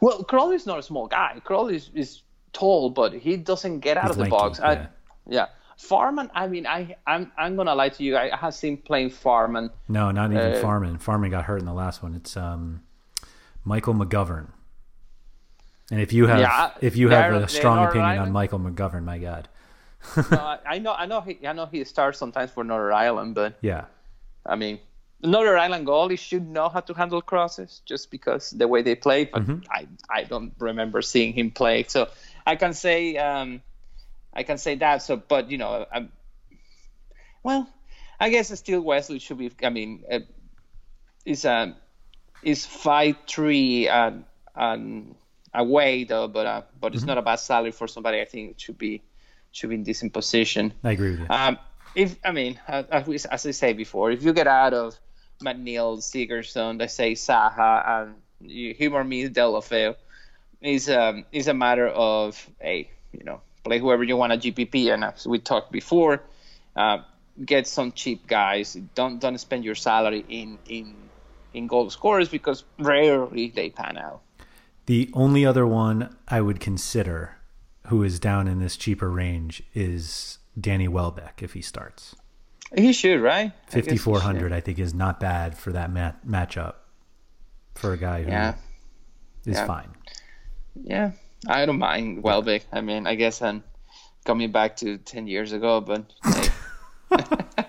[0.00, 1.40] Well, Krul is not a small guy.
[1.44, 2.22] Krul is, is
[2.58, 4.60] tall, but he doesn't get out He's of the lanky, box.
[4.60, 4.86] I- yeah.
[5.28, 5.46] yeah.
[5.78, 8.16] Fährmann, I mean, I, I'm, I'm gonna lie to you.
[8.16, 9.68] I have seen playing Fährmann.
[9.88, 10.98] No, not even Uh, Fährmann.
[10.98, 12.14] Fährmann got hurt in the last one.
[12.14, 12.80] It's um,
[13.62, 14.46] Michael McGovern.
[15.90, 19.18] And if you have Yeah, if you have a strong opinion on Michael McGovern, my
[19.18, 19.48] God,
[20.30, 23.58] No, I, know, I know, he, I know he starts sometimes for Northern Ireland, but
[23.60, 23.84] yeah,
[24.46, 24.78] I mean,
[25.22, 29.26] Northern Ireland goalies should know how to handle crosses just because the way they play.
[29.26, 32.08] But I, I don't remember seeing him play, so
[32.46, 33.60] I can say, um,
[34.32, 35.02] I can say that.
[35.02, 36.12] So, but you know, I'm,
[37.42, 37.68] well,
[38.20, 39.50] I guess still Wesley should be.
[39.62, 40.20] I mean, uh,
[41.24, 41.74] is um,
[42.42, 45.14] is five three and and
[45.52, 48.20] away though, but uh, but it's not a bad salary for somebody.
[48.20, 49.02] I think it should be
[49.52, 50.72] should be in decent position.
[50.84, 51.26] I agree with you.
[51.28, 51.58] Um,
[51.94, 54.98] if I mean, uh, as, as I say before, if you get out of
[55.42, 59.96] McNeil, Sigurdsson, let's say Zaha, and you humor me, Deulofeu,
[60.60, 64.92] is um is a matter of hey, you know, play whoever you want at GPP,
[64.92, 66.22] and as we talked before,
[66.74, 66.98] uh,
[67.44, 68.74] get some cheap guys.
[68.94, 70.94] Don't don't spend your salary in in
[71.52, 74.20] in goal scorers because rarely they pan out.
[74.86, 77.36] The only other one I would consider
[77.88, 82.14] who is down in this cheaper range is Danny Welbeck if he starts.
[82.76, 83.46] He should, right?
[83.46, 84.52] I guess he Fifty four hundred, should.
[84.52, 86.74] I think, is not bad for that mat- matchup
[87.74, 88.54] for a guy who is Yeah.
[89.44, 89.66] Yeah.
[89.66, 89.90] fine.
[90.84, 91.12] Yeah,
[91.48, 92.64] I don't mind Welbeck.
[92.72, 93.62] I mean, I guess I'm
[94.24, 96.48] coming back to ten years ago, but hey.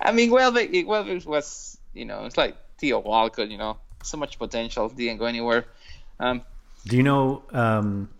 [0.00, 4.38] I mean, Welbeck, Welbeck was, you know, it's like Theo Walcott, you know, so much
[4.38, 5.64] potential, didn't go anywhere.
[6.18, 6.42] Um,
[6.86, 7.42] Do you know?
[7.52, 8.10] Um,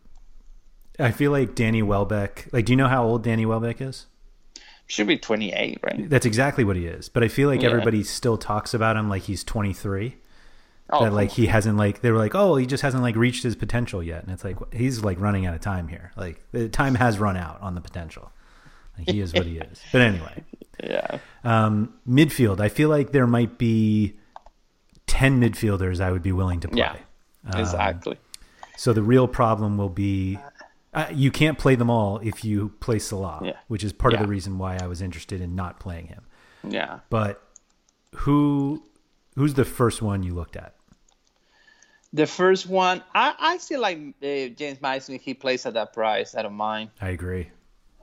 [0.98, 2.48] I feel like Danny Welbeck.
[2.52, 4.06] Like, do you know how old Danny Welbeck is?
[4.86, 6.10] should be 28, right?
[6.10, 7.08] That's exactly what he is.
[7.08, 7.68] But I feel like Yeah.
[7.68, 10.16] everybody still talks about him like he's 23.
[10.92, 13.42] Oh, that like he hasn't like they were like, oh, he just hasn't like reached
[13.42, 16.12] his potential yet, and it's like he's like running out of time here.
[16.16, 18.30] Like the time has run out on the potential.
[18.98, 19.80] Like, he is what he is.
[19.92, 20.44] But anyway,
[20.82, 22.60] yeah, um, midfield.
[22.60, 24.16] I feel like there might be
[25.06, 26.78] ten midfielders I would be willing to play.
[26.80, 26.96] yeah,
[27.58, 28.18] exactly.
[28.76, 30.38] So the real problem will be
[30.94, 33.52] uh, you can't play them all if you play Salah, Yeah.
[33.68, 36.24] which is part of the reason why I was interested in not playing him.
[36.66, 37.00] Yeah.
[37.10, 37.42] But
[38.16, 38.82] who
[39.36, 40.74] who's the first one you looked at?
[42.12, 45.18] The first one, I, I still like uh, James Maddison.
[45.18, 46.34] He plays at that price.
[46.34, 46.90] I don't mind.
[47.00, 47.50] I agree.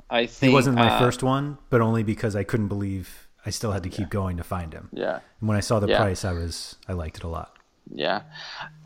[0.10, 3.50] I think He wasn't my uh, first one, but only because I couldn't believe I
[3.50, 4.88] still had to keep going to find him.
[4.94, 5.20] Yeah.
[5.42, 5.98] And when I saw the Yeah.
[5.98, 7.58] price, I was I liked it a lot.
[7.94, 8.22] Yeah.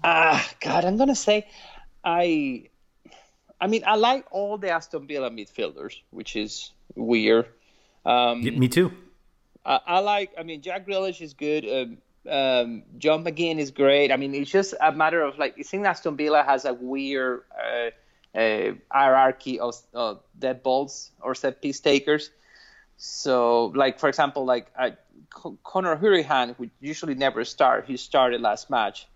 [0.04, 1.48] Ah, God, I'm gonna say,
[2.04, 2.70] I,
[3.60, 7.46] I mean, I like all the Aston Villa midfielders, which is weird.
[8.06, 8.92] Um, Yeah, me too.
[9.65, 10.32] I, I like.
[10.38, 11.65] I mean, Jack Grealish is good.
[11.65, 11.98] Um,
[12.30, 14.12] um, John McGinn is great.
[14.12, 15.56] I mean, it's just a matter of like.
[15.58, 21.36] I think Aston Villa has a weird uh, uh, hierarchy of uh, dead balls or
[21.36, 22.30] set piece takers.
[22.98, 24.92] So, like for example, like uh,
[25.63, 29.08] Conor Hourihane, who usually never start, he started last match,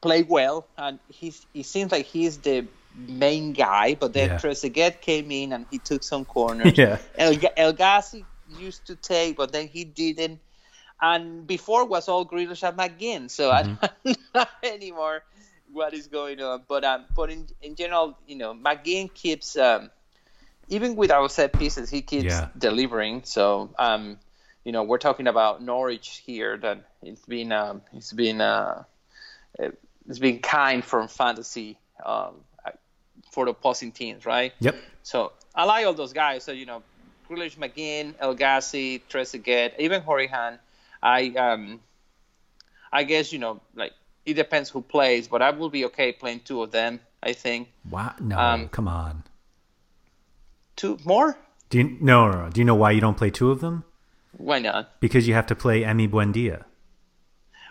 [0.00, 3.94] played well, and he's he seems like he's the main guy.
[3.94, 4.38] But then Yeah.
[4.38, 6.72] Trezeguet came in and he took some corners.
[6.78, 6.98] Yeah.
[7.18, 8.24] El, El Ghazi
[8.58, 10.40] used to take, but then he didn't.
[11.00, 13.74] And before was all Grealish and McGinn, so I Mm-hmm.
[14.04, 15.22] don't know anymore
[15.72, 16.64] what is going on.
[16.68, 19.90] But um, but in in general, you know, McGinn keeps um,
[20.68, 22.48] even with our set pieces, he keeps Yeah.
[22.56, 23.22] delivering.
[23.24, 24.18] So um,
[24.64, 26.56] you know, we're talking about Norwich here.
[26.58, 28.84] That it's been um, it's been uh,
[30.08, 32.34] it's been kind from fantasy um,
[33.32, 34.52] for the opposing teams, right?
[34.60, 34.76] Yep.
[35.02, 36.44] So I like all those guys.
[36.44, 36.82] So you know,
[37.28, 40.58] Grealish, McGinn, El Ghazi, Trezeguet, even Hourihane.
[41.06, 41.80] I um,
[42.92, 43.92] I guess you know, like
[44.24, 47.00] it depends who plays, but I will be okay playing two of them.
[47.22, 47.68] I think.
[47.90, 48.14] Wow.
[48.20, 49.24] No, Um, come on.
[50.76, 51.38] Two more?
[51.70, 52.50] Do you no, no, no?
[52.50, 53.84] Do you know why you don't play two of them?
[54.36, 55.00] Why not?
[55.00, 56.64] Because you have to play Emi Buendia.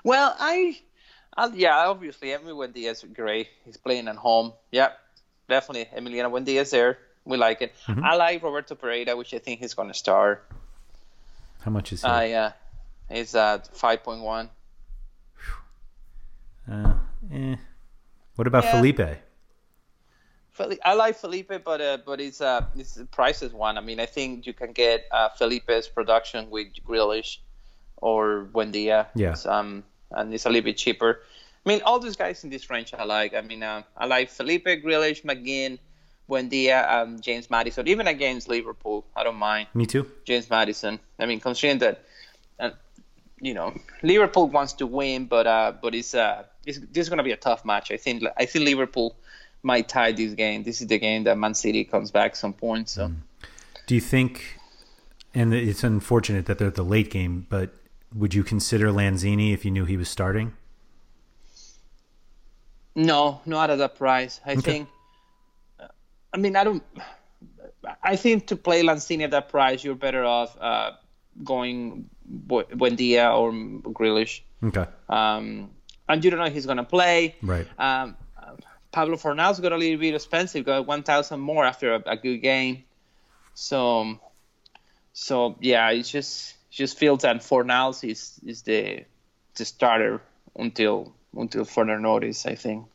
[0.04, 0.80] Well, I,
[1.38, 3.48] I yeah, obviously Emily Buendia is great.
[3.66, 4.54] He's playing at home.
[4.72, 4.90] Yeah,
[5.48, 6.98] definitely Emiliano Buendia is there.
[7.24, 7.74] We like it.
[7.88, 10.46] I like Roberto Pereyra, which I think he's going to start.
[11.62, 12.08] How much is he?
[12.08, 12.22] Uh,
[13.10, 14.50] he's at five point one.
[16.72, 16.94] Uh,
[17.32, 17.56] eh.
[18.36, 18.72] What about Yeah.
[18.72, 19.20] Felipe?
[20.86, 23.78] I like Felipe, but uh, but it's uh it's the price is one.
[23.78, 27.40] I mean, I think you can get uh, Felipe's production with Grealish
[27.98, 29.08] or Buendia.
[29.16, 29.36] Yeah.
[29.46, 31.22] Um, and it's a little bit cheaper.
[31.66, 33.34] I mean, all these guys in this range I like.
[33.34, 35.78] I mean, uh, I like Felipe, Grealish, McGinn,
[36.30, 37.88] Buendia, um, James Maddison.
[37.88, 40.10] Even against Liverpool, I don't mind Me too.
[40.26, 41.00] James Maddison.
[41.20, 42.06] I mean, considering that,
[42.60, 42.70] uh,
[43.46, 47.20] you know, Liverpool wants to win, but uh, but it's uh, it's, this is going
[47.20, 47.92] to be a tough match.
[47.92, 49.16] I think I think Liverpool
[49.62, 50.64] might tie this game.
[50.64, 52.90] This is the game that Man City comes back some point.
[52.90, 53.12] So
[53.86, 54.58] Do you think?
[55.36, 57.72] And it's unfortunate that they're at the late game, but
[58.16, 60.54] would you consider Lanzini if you knew he was starting?
[62.96, 64.40] no, not at that price.
[64.46, 64.88] I think.
[66.34, 66.84] I mean, I don't.
[68.02, 70.92] I think to play Lanzini at that price, you're better off uh,
[71.44, 73.52] going Bu- Buendia or
[73.94, 74.42] Grealish.
[74.64, 74.86] Okay.
[75.10, 75.70] Um,
[76.08, 77.36] and you don't know if he's going to play.
[77.42, 77.68] Right.
[77.78, 78.16] Um,
[78.92, 82.86] Pablo Fornals got a little bit expensive, got 1,000 more after a, a good game.
[83.54, 84.20] So,
[85.12, 89.04] so yeah, it just it just feels that Fornals is is the
[89.56, 90.22] the starter
[90.56, 92.46] until until further notice.
[92.46, 92.86] I think.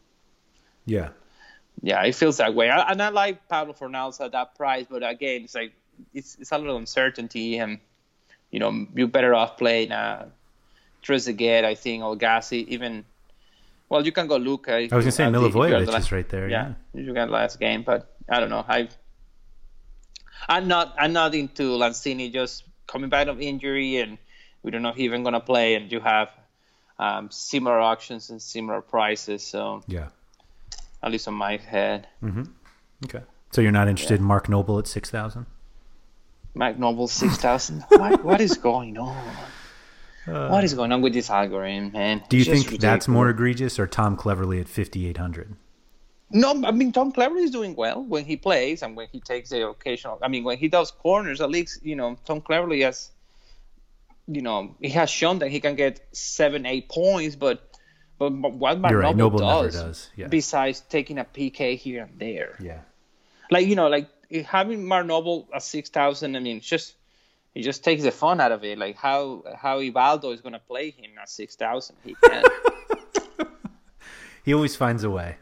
[0.86, 1.08] Yeah.
[1.82, 2.68] Yeah, it feels that way.
[2.68, 5.72] And I like Pablo Fornals at that price, but again, it's like
[6.12, 7.78] it's it's a little uncertainty, and
[8.50, 10.26] you know you're better off playing uh,
[11.02, 13.04] Trezeguet, I think, or Ghazi, even.
[13.88, 14.74] Well, you can go Luka.
[14.76, 16.48] I was gonna say Milivojevic is right there.
[16.48, 17.00] Yeah, Yeah.
[17.02, 18.64] you got last game, but I don't know.
[18.68, 18.88] I
[20.48, 24.18] I'm not I'm not into Lanzini just coming back of injury, and
[24.62, 26.30] we don't know if he's even gonna play, and you have
[26.98, 30.08] um, similar auctions and similar prices, so Yeah.
[31.02, 32.06] at least on my head.
[32.22, 32.42] Mm-hmm.
[33.06, 33.22] Okay.
[33.52, 35.46] So you're not interested in Mark Noble at six thousand?
[36.54, 37.84] Mac Noble six thousand.
[37.88, 39.16] what, what is going on?
[40.26, 42.20] what is going on with this algorithm, man?
[42.20, 45.16] Uh, Do you It's just think that's more egregious or Tom Cleverley at fifty eight
[45.16, 45.54] hundred?
[46.30, 49.50] No, I mean Tom Cleverley is doing well when he plays and when he takes
[49.50, 50.18] the occasional.
[50.22, 53.10] I mean when he does corners, at least you know Tom Cleverley has,
[54.28, 57.66] you know, he has shown that he can get seven, eight points, but.
[58.18, 60.26] But what Mark right, Noble, Noble does, does, yeah.
[60.26, 62.80] besides taking a PK here and there, Yeah.
[63.50, 64.10] like you know, like
[64.46, 66.36] having Mark Noble at six thousand.
[66.36, 66.94] I mean, it's just
[67.54, 68.78] it just takes the fun out of it.
[68.78, 71.96] Like how how Ivaldo is gonna play him at six thousand.
[72.04, 72.44] He can.
[74.44, 75.36] He always finds a way.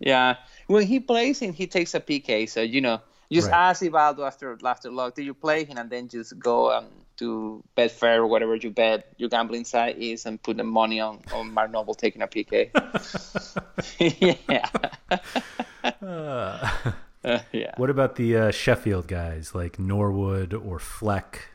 [0.00, 2.48] yeah, when he plays him, he takes a PK.
[2.48, 3.00] So you know,
[3.30, 3.70] just Right.
[3.70, 6.86] ask Ivaldo after after luck, do you play him, and then just go um,
[7.18, 11.20] to Betfair or whatever you bet your gambling site is, and put the money on
[11.32, 12.70] on Mark Noble taking a PK.
[14.50, 14.68] yeah.
[16.02, 16.92] Uh,
[17.52, 17.72] yeah.
[17.76, 21.48] What about the uh, Sheffield guys like Norwood or Fleck?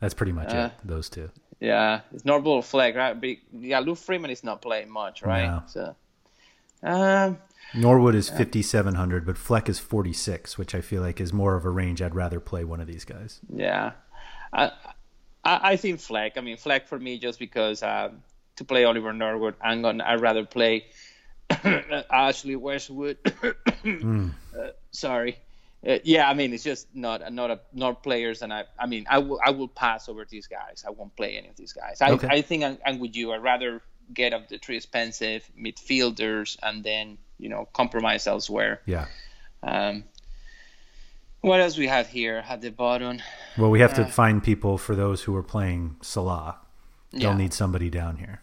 [0.00, 0.86] That's pretty much Uh, it.
[0.88, 1.30] Those two.
[1.60, 3.20] Yeah, it's Norwood or Fleck, right?
[3.20, 5.46] But yeah, Luke Freeman is not playing much, right?
[5.46, 5.62] No.
[5.66, 5.96] So,
[6.84, 7.38] um,
[7.74, 11.32] Norwood is fifty seven hundred, but Fleck is forty six, which I feel like is
[11.32, 12.00] more of a range.
[12.00, 13.40] I'd rather play one of these guys.
[13.52, 13.92] yeah,
[14.52, 14.70] I,
[15.44, 16.38] I, I think Fleck.
[16.38, 18.22] I mean, Fleck for me just because um,
[18.56, 20.04] to play Oliver Norwood, I'm gonna.
[20.06, 20.86] I'd rather play
[22.10, 23.18] Ashley Westwood.
[23.42, 23.52] uh,
[24.90, 25.38] sorry.
[25.86, 29.06] Uh, yeah, I mean it's just not not a not players, and I I mean
[29.08, 30.84] I will I will pass over these guys.
[30.86, 32.00] I won't play any of these guys.
[32.00, 32.26] I Okay.
[32.28, 33.32] I think I'm, I'm with you.
[33.32, 33.82] I'd rather
[34.12, 38.80] get up the three expensive midfielders and then you know compromise elsewhere.
[38.86, 39.06] Yeah.
[39.62, 40.04] Um,
[41.42, 43.20] what else we have here at the bottom?
[43.56, 46.58] Well, we have to find people for those who are playing Salah.
[47.12, 47.36] They'll Yeah.
[47.36, 48.42] need somebody down here.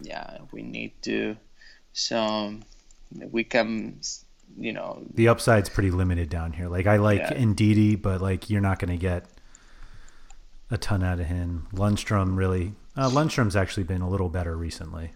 [0.00, 1.36] Yeah, we need to
[1.92, 2.64] some
[3.30, 4.00] we can
[4.58, 6.68] you know The upside's pretty limited down here.
[6.68, 7.32] Like I like Yeah.
[7.34, 9.26] Ndidi, but like you're not going to get
[10.70, 11.66] a ton out of him.
[11.72, 12.72] Lundstram really.
[12.96, 15.12] Uh, Lundstram's actually been a little better recently.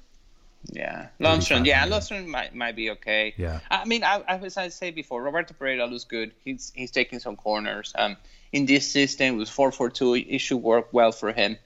[0.65, 1.65] Yeah, Lundstram.
[1.65, 3.33] Yeah, Lundstram might might be okay.
[3.37, 3.61] Yeah.
[3.71, 6.33] I mean, I, I as I said before, Roberto Pereyra looks good.
[6.45, 7.93] He's he's taking some corners.
[7.97, 8.17] Um,
[8.53, 11.57] in this system with four four two, it should work well for him.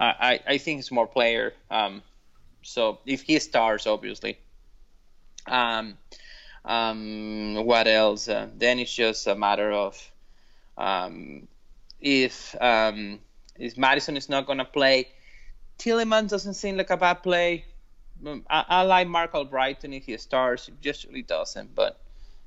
[0.00, 1.54] I I, I think he's more player.
[1.70, 2.02] Um,
[2.62, 4.38] so if he stars, obviously.
[5.46, 5.96] Um,
[6.64, 8.28] um, what else?
[8.28, 10.10] Uh, then it's just a matter of
[10.76, 11.48] um,
[12.00, 13.20] if um,
[13.58, 15.08] if Maddison is not gonna play.
[15.78, 17.64] Tilleman doesn't seem like a bad play.
[18.26, 20.66] Um, I, I like Marc Albrighton if he starts.
[20.66, 21.74] He just really doesn't.
[21.74, 21.98] But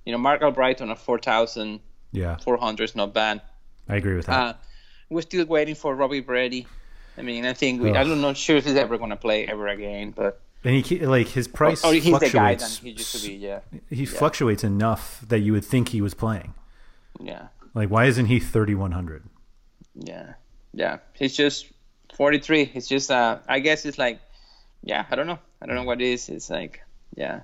[0.06, 1.80] you know, Marc Albrighton at four thousand
[2.12, 3.42] Yeah, four hundred is not bad.
[3.90, 4.40] I agree with that.
[4.40, 4.54] Uh,
[5.10, 6.68] we're still waiting for Robbie Brady.
[7.18, 9.68] I mean, I think we, I'm not sure if he's ever going to play ever
[9.68, 12.78] again, but and he like his price or he's the guy that fluctuates.
[12.80, 13.34] he used to be.
[13.36, 13.60] Yeah,
[13.90, 16.54] he fluctuates enough that you would think he was playing.
[17.20, 19.24] yeah, Like, why isn't he thirty one hundred?
[19.96, 20.34] yeah,
[20.74, 20.98] yeah.
[21.14, 21.68] He's just
[22.16, 22.72] 43.
[22.76, 24.20] It's just, uh, I guess it's like,
[24.84, 25.40] yeah, I don't know.
[25.62, 26.30] I don't know what it is.
[26.30, 26.82] It's like,
[27.16, 27.42] yeah.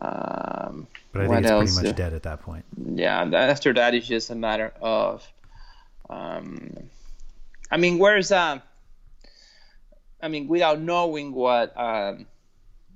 [0.00, 1.72] Um, But I think it's else?
[1.74, 2.64] pretty much dead at that point.
[2.94, 5.22] yeah after that it's just a matter of
[6.10, 6.88] um
[7.70, 8.60] i mean where's um
[10.24, 12.26] i mean without knowing what um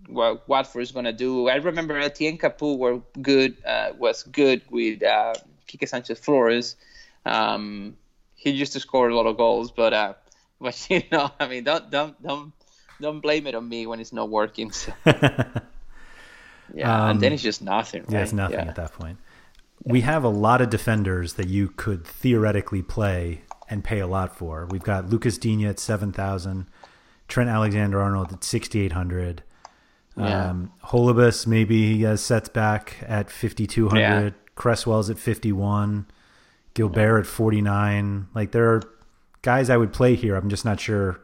[0.09, 4.62] what watford is going to do i remember etienne capoue were good uh, was good
[4.70, 5.35] with uh
[5.68, 6.76] Quique sanchez flores
[7.26, 7.97] um
[8.35, 10.14] he used to score a lot of goals but uh
[10.61, 12.53] but you know i mean don't don't don't
[13.01, 14.93] don't blame it on me when it's not working so,
[16.74, 18.09] yeah and then it's just nothing right?
[18.09, 18.68] Um, Yeah, it's nothing Yeah.
[18.68, 19.18] at that point.
[19.85, 24.37] We have a lot of defenders that you could theoretically play and pay a lot
[24.37, 24.66] for.
[24.66, 26.66] We've got Lucas Digne at seven thousand,
[27.29, 29.43] Trent Alexander Arnold at sixty eight hundred.
[30.16, 30.51] Yeah.
[30.51, 34.35] Um, Holebas maybe he has sets back at fifty two hundred.
[34.55, 36.07] Cresswell's at fifty one.
[36.74, 38.29] Guilbert at forty nine.
[38.35, 38.83] Like there are
[39.43, 40.35] guys I would play here.
[40.35, 41.20] I'm just not sure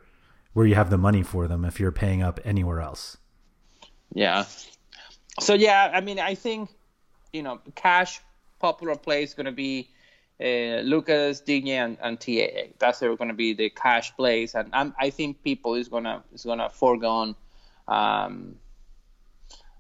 [0.53, 3.17] where you have the money for them if you're paying up anywhere else.
[4.13, 4.45] Yeah.
[5.41, 6.71] So yeah, I mean, I think
[7.33, 8.21] you know, cash
[8.61, 9.91] popular play is going to be
[10.41, 12.73] uh, Lucas, Digne, and, and TAA.
[12.79, 16.45] That's going to be the cash plays, and I'm, I think people is gonna is
[16.45, 17.37] gonna foregone
[17.89, 18.57] um,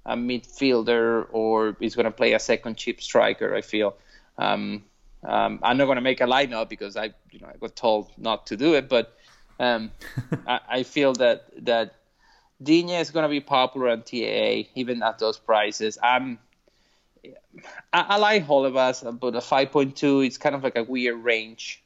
[0.06, 3.54] a midfielder or is going to play a second cheap striker.
[3.54, 3.96] I feel.
[4.38, 4.84] Um,
[5.24, 8.10] um, I'm not going to make a lineup because I, you know, I got told
[8.18, 9.16] not to do it, but
[9.58, 9.90] um,
[10.46, 11.94] I, I feel that that
[12.62, 15.98] Digne is going to be popular on TAA even at those prices.
[16.02, 16.38] I'm
[17.92, 21.82] I, I like Holebas, but a 5.2 it's kind of like a weird range.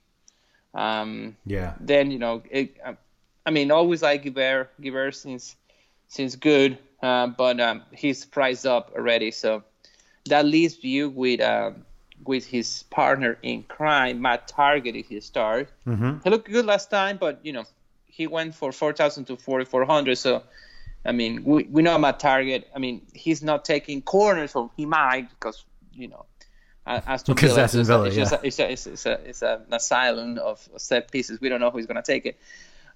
[0.74, 1.74] Um, Yeah.
[1.80, 2.76] then you know, it,
[3.47, 4.68] I mean, always like Giver.
[4.80, 5.57] Giver since
[6.09, 9.62] since good, uh, but um, he's priced up already, so
[10.26, 11.84] that leaves you with um,
[12.24, 15.70] with his partner in crime, Matt Targett, if he starts.
[15.86, 16.18] Mm-hmm.
[16.24, 17.64] He looked good last time, but you know,
[18.07, 20.18] he went for 4,000 to 4,400.
[20.18, 20.43] So,
[21.09, 22.64] I mean, we, we know Matt Targett.
[22.76, 26.24] I mean, he's not taking corners, or he might because you know,
[26.86, 28.22] Aston Because Villa Aston is Villa, it's yeah.
[28.22, 31.40] a- it's a, it's, a, it's, a, it's a, an asylum of set pieces.
[31.40, 32.38] We don't know who's going to take it.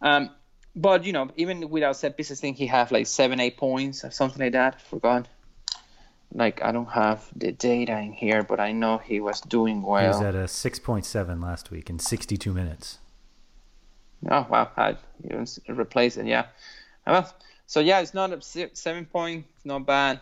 [0.01, 0.31] Um,
[0.75, 4.05] but you know, even without set pieces, I think he have like seven, eight points
[4.05, 4.81] or something like that.
[4.83, 5.27] Forgot.
[6.35, 10.01] Like I don't have the data in here, but I know he was doing well.
[10.03, 12.99] He was at a six point seven last week in sixty two minutes.
[14.31, 16.27] Oh wow, I even s- replace it.
[16.27, 16.47] Yeah.
[17.07, 17.31] Well,
[17.73, 18.43] so yeah, it's not a
[18.75, 19.47] seven point.
[19.65, 20.21] Not bad.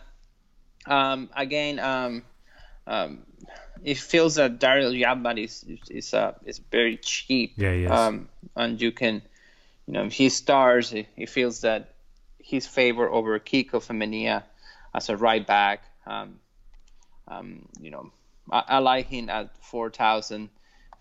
[0.85, 2.23] Um, again, um,
[2.87, 3.25] um,
[3.83, 7.55] it feels that Daryl Janmaat is is uh, is very cheap.
[7.57, 7.91] Yeah, he is.
[7.91, 9.21] Um, and you can,
[9.85, 11.93] you know, if he stars, he, he feels that
[12.39, 14.43] his favor over Kiko Femenia
[14.95, 15.83] as a right back.
[16.07, 16.39] Um,
[17.27, 18.13] um, you know,
[18.49, 20.51] I, I like him at four thousand.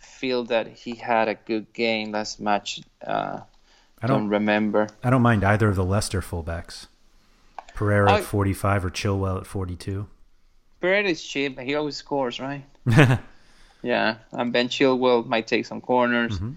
[0.01, 2.81] Feel that he had a good game last match.
[3.07, 3.43] Uh,
[4.03, 4.89] I don't don't remember.
[5.05, 6.87] I don't mind either of the Leicester fullbacks.
[7.75, 10.07] Pereira I- at forty five or Chilwell at forty two.
[10.81, 11.59] Barrett is cheap.
[11.61, 12.65] He always scores, right?
[13.83, 16.37] Yeah, and Ben Chilwell might take some corners.
[16.37, 16.51] Mm-hmm.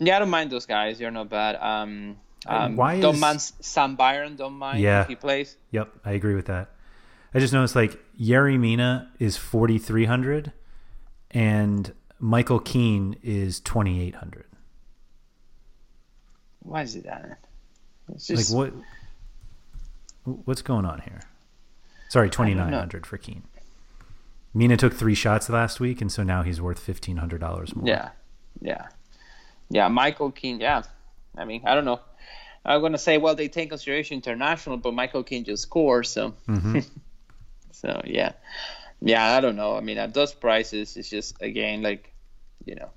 [0.00, 0.98] Yeah, I don't mind those guys.
[0.98, 1.56] They're not bad.
[1.56, 2.16] Um,
[2.46, 4.36] um, why don't is- mind Sam Byram.
[4.36, 5.02] Don't mind Yeah.
[5.02, 5.56] if he plays.
[5.72, 6.70] Yep, I agree with that.
[7.34, 10.52] I just noticed like Yeri Mina is forty three hundred,
[11.30, 14.46] and Michael Keane is twenty eight hundred.
[16.66, 17.38] Why is it that?
[18.12, 18.72] It's Like
[20.24, 20.38] what?
[20.44, 21.20] What's going on here?
[22.08, 23.44] Sorry, twenty nine hundred for Keane.
[24.52, 27.86] Mina took three shots last week, and so now he's worth fifteen hundred dollars more.
[27.86, 28.10] yeah,
[28.60, 28.88] yeah,
[29.70, 29.88] yeah.
[29.88, 30.60] Michael Keane.
[30.60, 30.82] Yeah,
[31.36, 32.00] I mean, I don't know.
[32.64, 36.34] I'm gonna say, well, they take consideration international, but Michael Keane just scores, so.
[36.48, 36.80] Mm-hmm.
[37.72, 38.32] so yeah,
[39.00, 39.36] yeah.
[39.36, 39.76] I don't know.
[39.76, 42.12] I mean, at those prices, it's just again like,
[42.64, 42.90] you know,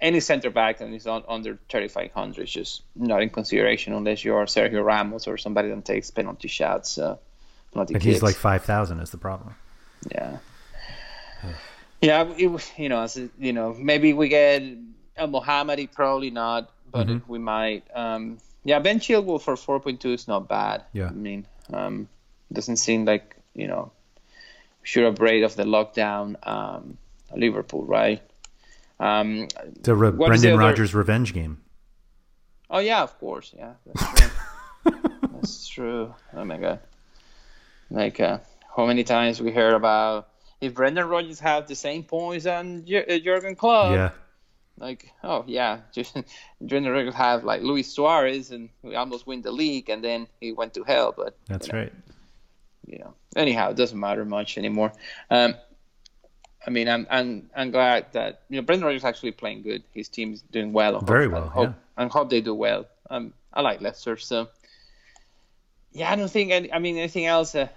[0.00, 4.34] any center back that is on, under 3,500 is just not in consideration unless you
[4.34, 6.98] are Sergio Ramos or somebody that takes penalty shots.
[6.98, 7.16] Uh,
[7.72, 8.14] penalty But kicks.
[8.16, 9.54] he's like five thousand is the problem.
[10.10, 10.38] Yeah.
[12.02, 13.06] Yeah, it, you know,
[13.38, 14.62] you know, maybe we get
[15.16, 17.30] a Mohammedi, probably not, but Mm-hmm.
[17.32, 17.84] we might.
[17.94, 20.84] Um, yeah, Ben Chilwell for 4.2 is not bad.
[20.92, 21.08] Yeah.
[21.08, 22.08] I mean, um,
[22.52, 23.92] doesn't seem like you know,
[24.82, 26.36] sure afraid of the lockdown.
[26.46, 26.98] Um,
[27.34, 28.22] Liverpool, right?
[28.98, 31.58] Um, It's a re- What is the Brendan other- Rodgers revenge game.
[32.70, 35.00] oh yeah, of course, yeah, that's true.
[35.32, 36.14] that's true.
[36.32, 36.80] Oh my god,
[37.90, 38.38] like uh,
[38.76, 40.28] how many times we heard about
[40.60, 43.92] if Brendan Rodgers have the same points as Jur- Jurgen Klopp?
[43.92, 44.10] yeah,
[44.78, 46.16] like oh yeah just
[46.60, 50.52] Brendan Rodgers have like Luis Suarez and we almost win the league and then he
[50.52, 51.92] went to hell but that's you know, right.
[52.86, 54.92] you know anyhow it doesn't matter much anymore
[55.30, 55.54] um
[56.66, 59.82] I mean I'm I'm I'm glad that you know Brendan Rodgers is actually playing good.
[59.92, 60.94] His team's doing well.
[60.94, 62.04] Hope- Very well, hope, yeah.
[62.04, 62.86] I hope they do well.
[63.08, 64.48] Um I like Leicester so
[65.92, 67.68] yeah I don't think any, I mean anything else uh,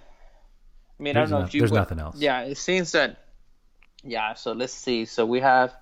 [0.98, 2.16] I mean There's I don't know no- if you there's would- nothing else.
[2.18, 3.16] yeah it seems that
[4.04, 5.04] yeah so let's see.
[5.04, 5.74] So we have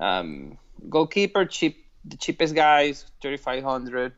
[0.00, 4.12] um, goalkeeper cheap the cheapest guys, 3500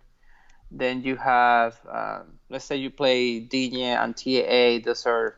[0.72, 5.36] then you have um, let's say you play Digne and TAA those are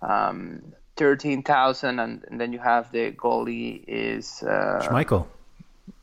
[0.00, 5.26] um, 13000 and, and then you have the goalie is uh, Schmeichel.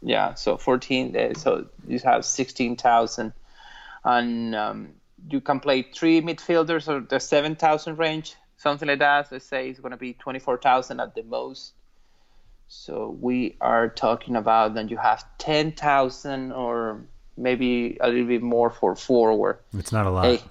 [0.02, 3.34] yeah so 14 uh, so you have 16000
[4.04, 4.90] and um,
[5.30, 9.80] you can play three midfielders or the 7000 range something like that let's say it's
[9.80, 11.74] going to be 24000 at the most
[12.68, 17.02] so we are talking about then you have 10000 or
[17.38, 20.26] maybe a little bit more for forward It's not a lot.
[20.26, 20.42] hey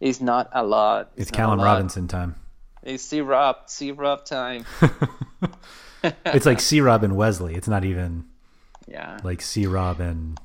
[0.00, 2.34] it's not a lot it's not Callum Robinson lot.
[2.82, 2.94] Robinson time.
[2.94, 4.64] it's C-Rob C-Rob time
[6.26, 6.80] It's like C.
[6.80, 7.54] Rob and Wesley.
[7.54, 8.24] It's not even
[8.88, 9.66] yeah like C.
[9.66, 10.38] Rob and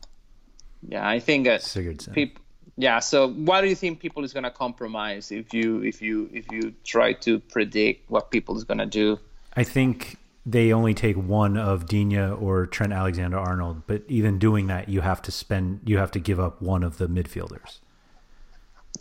[0.87, 2.13] yeah I think that Sigurdsson.
[2.13, 2.41] people
[2.77, 6.29] yeah so what do you think people is going to compromise if you if you
[6.31, 9.19] if you try to predict what people is going to do
[9.55, 14.67] I think they only take one of Digne or Trent Alexander Arnold, but even doing
[14.67, 17.79] that, you have to spend, you have to give up one of the midfielders.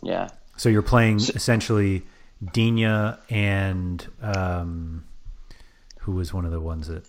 [0.01, 0.27] yeah
[0.57, 2.03] So you're playing essentially
[2.43, 5.05] Digne and um,
[6.01, 7.05] who was one of the ones that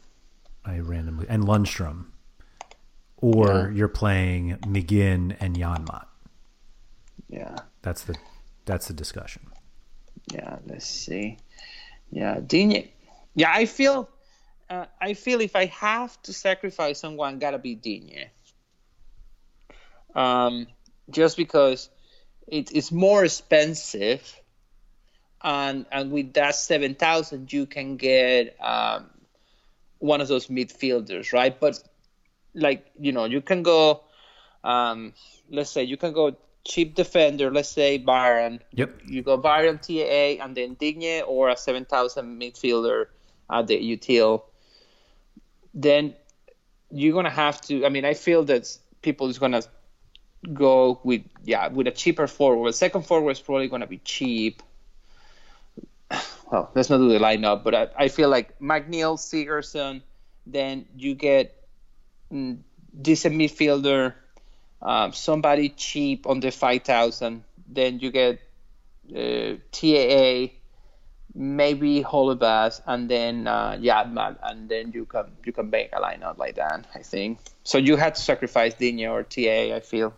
[0.64, 2.06] I randomly and Lundstram,
[3.16, 3.74] or Yeah.
[3.74, 6.06] you're playing McGinn and Janmaat.
[7.28, 8.16] yeah That's the
[8.64, 9.50] that's the discussion.
[10.32, 11.38] yeah let's see
[12.10, 12.92] yeah Digne
[13.34, 14.08] yeah I feel
[14.70, 18.30] uh, I feel if I have to sacrifice someone gotta be Digne
[20.14, 20.66] um
[21.10, 21.90] just because
[22.46, 24.22] it is more expensive
[25.42, 29.06] and and with that 7000 you can get um
[29.98, 31.82] one of those midfielders right but
[32.54, 34.02] like you know you can go
[34.64, 35.12] um
[35.50, 39.00] let's say you can go cheap defender let's say Byram Yep.
[39.06, 43.06] you go Byram TAA and then Digne or a 7000 midfielder
[43.50, 44.42] at the UTL.
[45.72, 46.14] then
[46.90, 49.62] you're gonna have to I mean I feel that people is gonna
[50.52, 54.62] go with yeah with a cheaper forward second forward is probably gonna be cheap
[56.50, 60.02] well let's not do the lineup but I, I feel like McNeil Sigurdsson
[60.46, 61.54] then you get
[62.32, 62.58] mm,
[63.00, 64.14] decent midfielder
[64.80, 68.40] um, somebody cheap on the 5000 then you get
[69.14, 70.54] uh, TAA
[71.34, 76.38] maybe Holebas and then uh, Janmaat and then you can you can make a lineup
[76.38, 77.38] like that I think.
[77.62, 80.14] So you had to sacrifice Digne or TA I feel.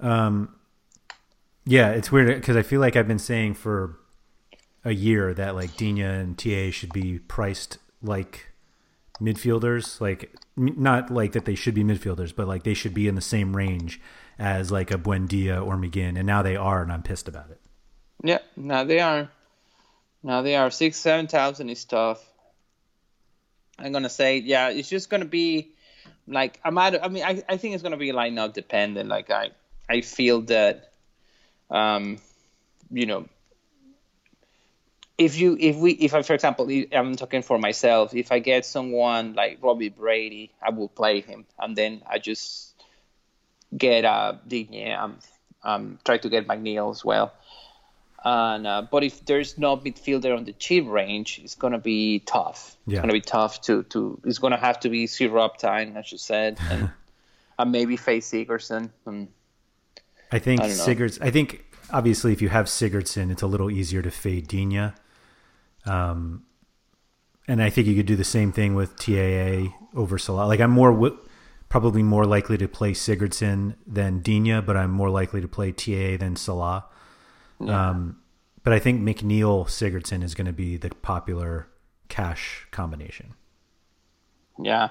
[0.00, 0.54] Um,
[1.64, 3.98] yeah, it's weird because I feel like I've been saying for
[4.88, 8.46] a year that like Digne and TA should be priced like
[9.20, 13.14] midfielders, like not like that they should be midfielders, but like they should be in
[13.14, 14.00] the same range
[14.38, 17.60] as like a Buendia or McGinn, and now they are, and I'm pissed about it.
[18.22, 19.30] yeah now they are.
[20.22, 20.70] Now they are.
[20.70, 22.24] Six seven thousand is tough.
[23.78, 25.68] I'm gonna say yeah it's just gonna be
[26.26, 29.08] like I'm at, I mean I, I think it's gonna be lineup dependent.
[29.08, 29.50] Like I
[29.88, 30.92] I feel that
[31.70, 32.18] um
[32.90, 33.28] you know
[35.18, 38.64] if you if we if I for example I'm talking for myself if I get
[38.64, 42.74] someone like Robbie Brady I will play him and then I just
[43.76, 45.18] get uh Digne um
[45.62, 47.32] um try to get McNeil as well
[48.24, 52.76] and uh, but if there's no midfielder on the cheap range it's gonna be tough
[52.86, 52.98] Yeah.
[52.98, 56.12] it's gonna be tough to to it's gonna have to be zero up time as
[56.12, 56.90] you said and
[57.58, 59.28] and maybe face Sigurdsson and
[60.30, 60.68] I think I.
[60.68, 61.18] Sigurds.
[61.20, 64.92] I think obviously if you have Sigurdsson, it's a little easier to fade Digne.
[65.86, 66.44] Um,
[67.46, 70.46] and I think you could do the same thing with TAA over Salah.
[70.46, 71.18] Like I'm more w-
[71.68, 76.18] probably more likely to play Sigurdsson than Digne, but I'm more likely to play TAA
[76.18, 76.84] than Salah.
[77.60, 77.90] Yeah.
[77.90, 78.18] Um,
[78.62, 81.68] but I think McNeil Sigurdsson is going to be the popular
[82.08, 83.34] cash combination.
[84.60, 84.90] Yeah,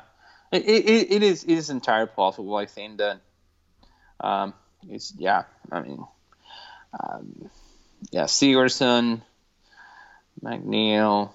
[0.51, 2.55] it, it, it is it is entirely possible.
[2.55, 3.19] I think that
[4.19, 4.53] um,
[4.89, 5.43] it's yeah.
[5.71, 6.05] I mean,
[6.99, 7.49] um,
[8.11, 9.21] yeah, Sigurdsson,
[10.43, 11.31] McNeil.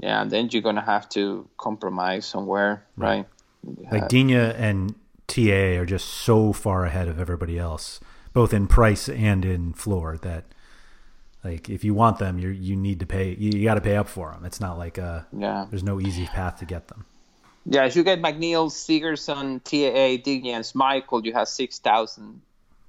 [0.00, 3.26] Yeah, then you're gonna have to compromise somewhere, right?
[3.64, 3.92] right?
[3.92, 4.94] Like uh, Digne and
[5.26, 8.00] TA are just so far ahead of everybody else,
[8.32, 10.18] both in price and in floor.
[10.22, 10.44] That
[11.44, 13.34] like if you want them, you you need to pay.
[13.38, 14.44] You, you got to pay up for them.
[14.44, 15.66] It's not like a yeah.
[15.68, 17.04] There's no easy path to get them.
[17.64, 22.40] Yeah, if you get McNeil, Sigurdsson, TAA, Digne, and Michael, you have six thousand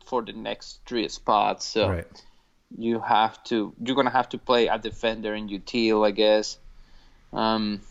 [0.05, 1.65] for the next three spots.
[1.65, 2.23] So right.
[2.77, 6.57] You have to you're gonna have to play a defender in util, I guess.
[7.31, 7.81] Um,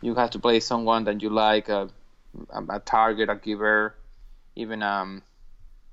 [0.00, 1.88] you have to play someone that you like, a,
[2.50, 3.94] a, a target, a giver,
[4.54, 5.22] even um,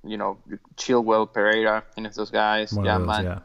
[0.04, 0.40] you know,
[0.76, 2.74] Chilwell, Pereira, any of those guys.
[2.74, 3.24] One yeah, those, man.
[3.24, 3.40] Yeah.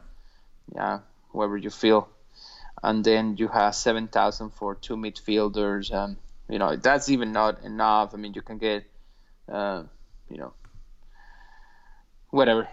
[0.75, 0.99] yeah,
[1.31, 2.09] whoever you feel.
[2.83, 5.93] And then you have seven thousand for two midfielders.
[5.93, 6.17] Um,
[6.49, 8.13] you know, that's even not enough.
[8.13, 8.83] I mean, you can get,
[9.51, 9.83] uh,
[10.29, 10.53] you know,
[12.29, 12.67] whatever.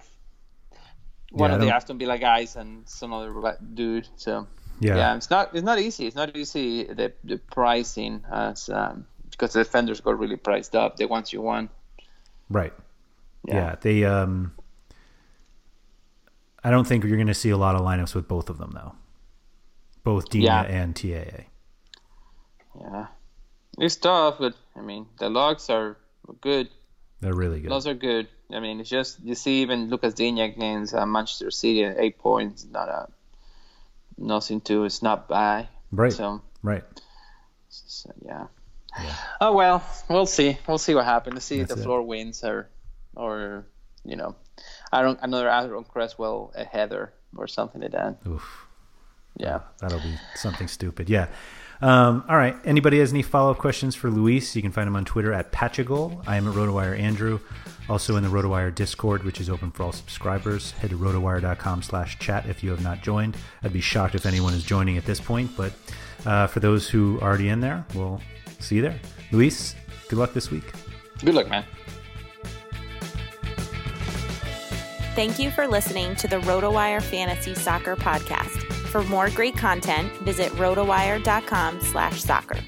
[1.32, 4.08] One yeah, of the Aston Villa guys and some other dude.
[4.16, 4.46] So
[4.80, 4.96] yeah.
[4.96, 6.06] yeah, it's not it's not easy.
[6.06, 10.96] It's not easy the the pricing as um, because the defenders got really priced up.
[10.96, 11.68] They want you one.
[12.48, 12.72] Right.
[13.44, 13.54] Yeah.
[13.54, 13.74] yeah.
[13.80, 14.52] They um.
[16.62, 18.72] I don't think you're going to see a lot of lineups with both of them
[18.74, 18.94] though.
[20.02, 20.62] Both Digne yeah.
[20.62, 21.44] and TAA.
[22.80, 23.06] Yeah,
[23.78, 25.96] it's tough, but I mean the logs are
[26.40, 26.68] good.
[27.20, 27.70] They're really good.
[27.70, 28.28] Those are good.
[28.52, 32.18] I mean, it's just you see even Lucas Digne against uh, Manchester City at eight
[32.18, 32.64] points.
[32.64, 33.08] Not a
[34.16, 34.84] nothing to.
[34.84, 35.68] It's not bad.
[35.90, 36.12] Right.
[36.12, 36.84] So right.
[37.68, 38.46] So, yeah.
[39.02, 39.14] yeah.
[39.40, 40.58] Oh well, we'll see.
[40.66, 41.34] We'll see what happens.
[41.36, 41.84] To see That's if the it.
[41.84, 42.68] floor wins or,
[43.14, 43.66] or
[44.04, 44.36] you know,
[44.92, 48.18] I don't another Aaron Cresswell a header or something like that.
[48.26, 48.66] Oof.
[49.36, 49.60] Yeah.
[49.80, 51.10] That'll be something stupid.
[51.10, 51.28] Yeah.
[51.80, 52.56] Um, all right.
[52.64, 54.56] Anybody has any follow up questions for Luis?
[54.56, 56.22] You can find him on Twitter at Patchagol.
[56.26, 57.40] I am at RotoWire Andrew.
[57.88, 60.72] Also in the RotoWire Discord, which is open for all subscribers.
[60.72, 63.36] Head to rotowire.com slash chat if you have not joined.
[63.62, 65.72] I'd be shocked if anyone is joining at this point, but
[66.24, 68.20] uh, for those who are already in there, we'll
[68.58, 68.98] see you there.
[69.30, 69.76] Luis,
[70.08, 70.64] good luck this week.
[71.24, 71.64] Good luck, man.
[75.14, 78.75] Thank you for listening to the RotoWire Fantasy Soccer Podcast.
[78.96, 82.58] For more great content, visit rotowire.com slash soccer.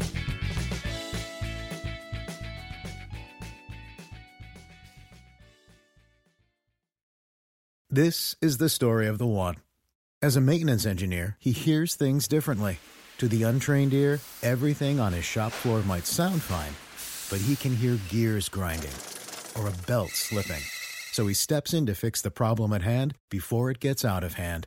[7.88, 9.54] This is the story of the one.
[10.20, 12.78] As a maintenance engineer, he hears things differently.
[13.16, 16.74] To the untrained ear, everything on his shop floor might sound fine,
[17.30, 18.92] but he can hear gears grinding
[19.58, 20.60] or a belt slipping.
[21.10, 24.34] So he steps in to fix the problem at hand before it gets out of
[24.34, 24.66] hand